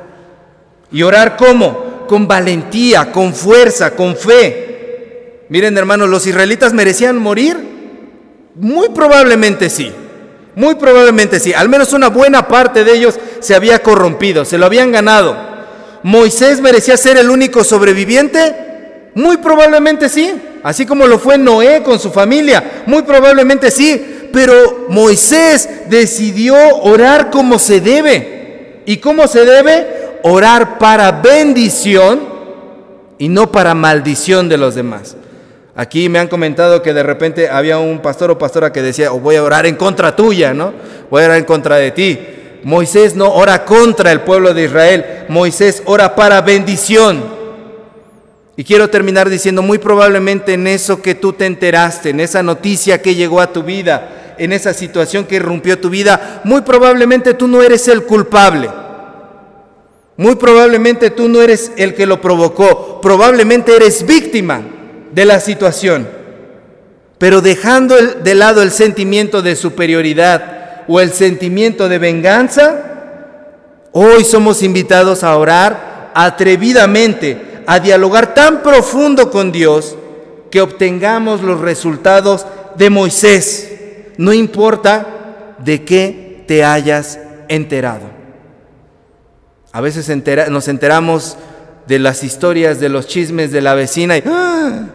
¿Y 0.90 1.02
orar 1.02 1.36
cómo? 1.36 2.06
Con 2.06 2.26
valentía, 2.26 3.12
con 3.12 3.34
fuerza, 3.34 3.94
con 3.94 4.16
fe. 4.16 5.44
Miren 5.48 5.76
hermanos, 5.76 6.08
¿los 6.08 6.26
israelitas 6.26 6.72
merecían 6.72 7.18
morir? 7.18 7.67
Muy 8.54 8.88
probablemente 8.90 9.70
sí. 9.70 9.92
Muy 10.54 10.74
probablemente 10.74 11.38
sí. 11.38 11.52
Al 11.52 11.68
menos 11.68 11.92
una 11.92 12.08
buena 12.08 12.48
parte 12.48 12.84
de 12.84 12.92
ellos 12.92 13.18
se 13.40 13.54
había 13.54 13.82
corrompido, 13.82 14.44
se 14.44 14.58
lo 14.58 14.66
habían 14.66 14.90
ganado. 14.90 15.36
¿Moisés 16.02 16.60
merecía 16.60 16.96
ser 16.96 17.16
el 17.16 17.30
único 17.30 17.62
sobreviviente? 17.64 19.10
Muy 19.14 19.36
probablemente 19.38 20.08
sí. 20.08 20.32
Así 20.62 20.86
como 20.86 21.06
lo 21.06 21.18
fue 21.18 21.38
Noé 21.38 21.82
con 21.82 21.98
su 21.98 22.10
familia. 22.10 22.82
Muy 22.86 23.02
probablemente 23.02 23.70
sí. 23.70 24.30
Pero 24.32 24.86
Moisés 24.88 25.68
decidió 25.88 26.56
orar 26.82 27.30
como 27.30 27.58
se 27.58 27.80
debe. 27.80 28.82
¿Y 28.86 28.98
cómo 28.98 29.26
se 29.28 29.44
debe? 29.44 30.18
Orar 30.22 30.78
para 30.78 31.12
bendición 31.12 32.20
y 33.18 33.28
no 33.28 33.52
para 33.52 33.74
maldición 33.74 34.48
de 34.48 34.58
los 34.58 34.74
demás. 34.74 35.16
Aquí 35.78 36.08
me 36.08 36.18
han 36.18 36.26
comentado 36.26 36.82
que 36.82 36.92
de 36.92 37.04
repente 37.04 37.48
había 37.48 37.78
un 37.78 38.00
pastor 38.00 38.32
o 38.32 38.36
pastora 38.36 38.72
que 38.72 38.82
decía, 38.82 39.12
oh, 39.12 39.20
voy 39.20 39.36
a 39.36 39.44
orar 39.44 39.64
en 39.64 39.76
contra 39.76 40.16
tuya, 40.16 40.52
¿no? 40.52 40.72
Voy 41.08 41.22
a 41.22 41.26
orar 41.26 41.38
en 41.38 41.44
contra 41.44 41.76
de 41.76 41.92
ti. 41.92 42.18
Moisés 42.64 43.14
no 43.14 43.32
ora 43.32 43.64
contra 43.64 44.10
el 44.10 44.22
pueblo 44.22 44.52
de 44.54 44.64
Israel, 44.64 45.26
Moisés 45.28 45.84
ora 45.84 46.16
para 46.16 46.40
bendición. 46.40 47.22
Y 48.56 48.64
quiero 48.64 48.90
terminar 48.90 49.30
diciendo, 49.30 49.62
muy 49.62 49.78
probablemente 49.78 50.54
en 50.54 50.66
eso 50.66 51.00
que 51.00 51.14
tú 51.14 51.32
te 51.32 51.46
enteraste, 51.46 52.10
en 52.10 52.18
esa 52.18 52.42
noticia 52.42 53.00
que 53.00 53.14
llegó 53.14 53.40
a 53.40 53.52
tu 53.52 53.62
vida, 53.62 54.34
en 54.36 54.52
esa 54.52 54.74
situación 54.74 55.26
que 55.26 55.36
irrumpió 55.36 55.78
tu 55.78 55.90
vida, 55.90 56.40
muy 56.42 56.62
probablemente 56.62 57.34
tú 57.34 57.46
no 57.46 57.62
eres 57.62 57.86
el 57.86 58.02
culpable. 58.02 58.68
Muy 60.16 60.34
probablemente 60.34 61.12
tú 61.12 61.28
no 61.28 61.40
eres 61.40 61.70
el 61.76 61.94
que 61.94 62.04
lo 62.04 62.20
provocó, 62.20 63.00
probablemente 63.00 63.76
eres 63.76 64.04
víctima 64.04 64.74
de 65.12 65.24
la 65.24 65.40
situación, 65.40 66.06
pero 67.18 67.40
dejando 67.40 67.96
de 67.96 68.34
lado 68.34 68.62
el 68.62 68.70
sentimiento 68.70 69.42
de 69.42 69.56
superioridad 69.56 70.84
o 70.86 71.00
el 71.00 71.12
sentimiento 71.12 71.88
de 71.88 71.98
venganza, 71.98 72.88
hoy 73.92 74.24
somos 74.24 74.62
invitados 74.62 75.24
a 75.24 75.36
orar 75.36 76.10
atrevidamente, 76.14 77.62
a 77.66 77.80
dialogar 77.80 78.34
tan 78.34 78.62
profundo 78.62 79.30
con 79.30 79.52
Dios 79.52 79.96
que 80.50 80.60
obtengamos 80.60 81.42
los 81.42 81.60
resultados 81.60 82.46
de 82.76 82.90
Moisés, 82.90 83.72
no 84.16 84.32
importa 84.32 85.54
de 85.58 85.84
qué 85.84 86.44
te 86.46 86.64
hayas 86.64 87.18
enterado. 87.48 88.18
A 89.72 89.80
veces 89.80 90.08
nos 90.50 90.68
enteramos 90.68 91.36
de 91.86 91.98
las 91.98 92.22
historias, 92.22 92.80
de 92.80 92.88
los 92.88 93.06
chismes 93.06 93.50
de 93.50 93.60
la 93.60 93.74
vecina 93.74 94.16
y 94.16 94.22
¡ah! 94.26 94.86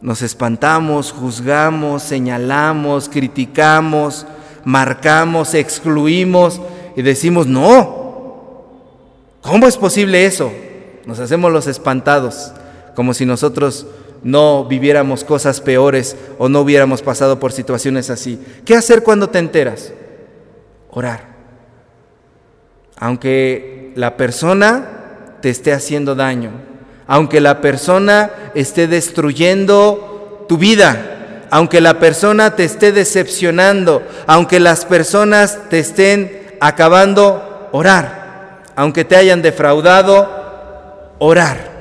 Nos 0.00 0.22
espantamos, 0.22 1.12
juzgamos, 1.12 2.02
señalamos, 2.02 3.08
criticamos, 3.08 4.26
marcamos, 4.64 5.54
excluimos 5.54 6.60
y 6.94 7.02
decimos, 7.02 7.46
no, 7.46 8.64
¿cómo 9.42 9.66
es 9.66 9.76
posible 9.76 10.24
eso? 10.24 10.52
Nos 11.04 11.18
hacemos 11.18 11.50
los 11.50 11.66
espantados, 11.66 12.52
como 12.94 13.12
si 13.12 13.26
nosotros 13.26 13.86
no 14.22 14.64
viviéramos 14.64 15.24
cosas 15.24 15.60
peores 15.60 16.16
o 16.38 16.48
no 16.48 16.60
hubiéramos 16.60 17.02
pasado 17.02 17.40
por 17.40 17.52
situaciones 17.52 18.10
así. 18.10 18.40
¿Qué 18.64 18.74
hacer 18.74 19.02
cuando 19.02 19.28
te 19.28 19.38
enteras? 19.38 19.92
Orar. 20.90 21.28
Aunque 22.96 23.92
la 23.94 24.16
persona 24.16 25.38
te 25.40 25.50
esté 25.50 25.72
haciendo 25.72 26.14
daño, 26.14 26.50
aunque 27.08 27.40
la 27.40 27.60
persona 27.62 28.30
esté 28.54 28.86
destruyendo 28.86 30.44
tu 30.46 30.58
vida, 30.58 31.46
aunque 31.50 31.80
la 31.80 31.98
persona 31.98 32.54
te 32.54 32.64
esté 32.64 32.92
decepcionando, 32.92 34.02
aunque 34.26 34.60
las 34.60 34.84
personas 34.84 35.58
te 35.70 35.78
estén 35.78 36.56
acabando, 36.60 37.70
orar. 37.72 38.62
Aunque 38.76 39.04
te 39.04 39.16
hayan 39.16 39.42
defraudado, 39.42 41.14
orar. 41.18 41.78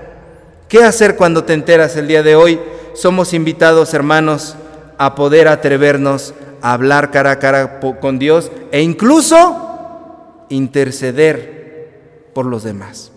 ¿Qué 0.70 0.84
hacer 0.84 1.18
cuando 1.18 1.44
te 1.44 1.54
enteras 1.54 1.96
el 1.98 2.08
día 2.08 2.24
de 2.24 2.36
hoy? 2.36 2.60
Somos 2.96 3.34
invitados, 3.34 3.94
hermanos, 3.94 4.56
a 4.98 5.14
poder 5.14 5.50
atrevernos 5.50 6.34
a 6.62 6.74
hablar 6.74 7.12
cara 7.12 7.32
a 7.32 7.40
cara 7.40 7.80
con 7.80 8.18
Dios 8.18 8.52
e 8.72 8.82
incluso 8.82 10.46
interceder 10.50 12.32
por 12.34 12.46
los 12.46 12.64
demás. 12.64 13.12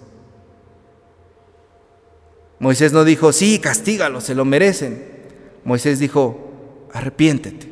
Moisés 2.61 2.93
no 2.93 3.05
dijo, 3.05 3.33
sí, 3.33 3.59
castígalo, 3.59 4.21
se 4.21 4.35
lo 4.35 4.45
merecen. 4.45 5.03
Moisés 5.65 5.99
dijo, 5.99 6.53
arrepiéntete, 6.93 7.67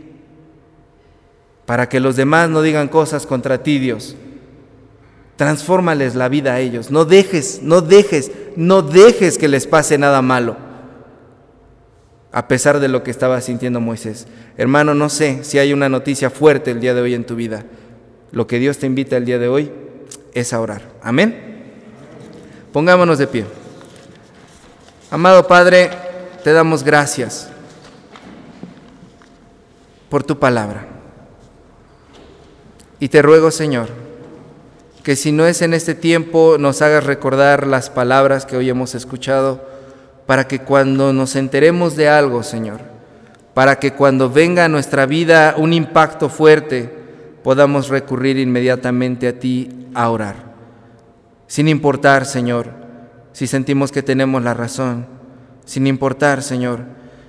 para 1.67 1.89
que 1.91 2.01
los 2.01 2.17
demás 2.17 2.49
no 2.49 2.63
digan 2.63 2.89
cosas 2.89 3.27
contra 3.27 3.63
ti, 3.63 3.79
Dios. 3.79 4.17
Transfórmales 5.37 6.15
la 6.15 6.29
vida 6.29 6.55
a 6.55 6.61
ellos. 6.61 6.91
No 6.91 7.05
dejes, 7.05 7.61
no 7.63 7.83
dejes, 7.83 8.33
no 8.57 8.81
dejes 8.83 9.37
que 9.37 9.47
les 9.47 9.67
pase 9.67 9.99
nada 9.99 10.23
malo. 10.23 10.57
A 12.33 12.49
pesar 12.49 12.81
de 12.81 12.89
lo 12.89 13.03
que 13.03 13.11
estaba 13.11 13.41
sintiendo 13.43 13.81
Moisés. 13.81 14.27
Hermano, 14.57 14.95
no 14.95 15.11
sé 15.11 15.45
si 15.45 15.59
hay 15.59 15.73
una 15.73 15.89
noticia 15.89 16.31
fuerte 16.31 16.71
el 16.71 16.81
día 16.81 16.95
de 16.95 17.03
hoy 17.03 17.15
en 17.15 17.25
tu 17.25 17.37
vida. 17.37 17.65
Lo 18.33 18.47
que 18.47 18.59
Dios 18.59 18.79
te 18.79 18.87
invita 18.87 19.17
el 19.19 19.27
día 19.27 19.39
de 19.39 19.49
hoy 19.49 19.71
es 20.33 20.53
a 20.53 20.61
orar. 20.61 20.83
Amén. 21.03 21.37
Pongámonos 22.73 23.19
de 23.19 23.27
pie. 23.27 23.45
Amado 25.11 25.47
Padre, 25.47 25.91
te 26.45 26.53
damos 26.53 26.85
gracias 26.85 27.49
por 30.11 30.23
tu 30.23 30.39
palabra. 30.39 30.87
Y 33.01 33.09
te 33.09 33.23
ruego, 33.23 33.51
Señor, 33.51 33.89
que 35.03 35.17
si 35.17 35.33
no 35.33 35.47
es 35.47 35.63
en 35.63 35.73
este 35.73 35.95
tiempo, 35.95 36.57
nos 36.59 36.83
hagas 36.83 37.05
recordar 37.05 37.67
las 37.67 37.89
palabras 37.89 38.45
que 38.45 38.59
hoy 38.59 38.69
hemos 38.69 38.95
escuchado, 38.95 39.67
para 40.27 40.47
que 40.47 40.59
cuando 40.59 41.15
nos 41.15 41.37
enteremos 41.37 41.97
de 41.97 42.11
algo, 42.11 42.43
Señor, 42.43 42.81
para 43.55 43.79
que 43.79 43.95
cuando 43.95 44.29
venga 44.29 44.67
a 44.67 44.69
nuestra 44.69 45.07
vida 45.07 45.55
un 45.57 45.73
impacto 45.73 46.29
fuerte, 46.29 46.93
podamos 47.43 47.89
recurrir 47.89 48.37
inmediatamente 48.37 49.27
a 49.27 49.39
ti 49.39 49.89
a 49.95 50.11
orar. 50.11 50.37
Sin 51.47 51.67
importar, 51.67 52.27
Señor, 52.27 52.88
si 53.33 53.47
sentimos 53.47 53.93
que 53.93 54.03
tenemos 54.03 54.43
la 54.43 54.55
razón, 54.55 55.07
sin 55.65 55.87
importar, 55.87 56.43
Señor, 56.43 56.81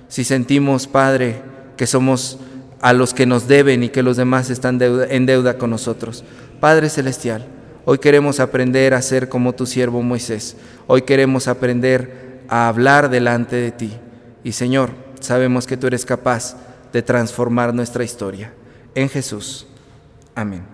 si 0.08 0.24
sentimos, 0.24 0.86
Padre, 0.86 1.42
que 1.76 1.86
somos 1.86 2.38
a 2.80 2.92
los 2.92 3.14
que 3.14 3.26
nos 3.26 3.46
deben 3.46 3.82
y 3.82 3.90
que 3.90 4.02
los 4.02 4.16
demás 4.16 4.50
están 4.50 4.80
en 4.80 5.26
deuda 5.26 5.58
con 5.58 5.70
nosotros. 5.70 6.24
Padre 6.60 6.88
Celestial, 6.88 7.46
Hoy 7.84 7.98
queremos 7.98 8.40
aprender 8.40 8.94
a 8.94 9.02
ser 9.02 9.28
como 9.28 9.54
tu 9.54 9.66
siervo 9.66 10.02
Moisés. 10.02 10.56
Hoy 10.86 11.02
queremos 11.02 11.48
aprender 11.48 12.42
a 12.48 12.68
hablar 12.68 13.10
delante 13.10 13.56
de 13.56 13.72
ti. 13.72 13.92
Y 14.44 14.52
Señor, 14.52 14.90
sabemos 15.20 15.66
que 15.66 15.76
tú 15.76 15.86
eres 15.86 16.04
capaz 16.04 16.56
de 16.92 17.02
transformar 17.02 17.74
nuestra 17.74 18.04
historia. 18.04 18.52
En 18.94 19.08
Jesús. 19.08 19.66
Amén. 20.34 20.69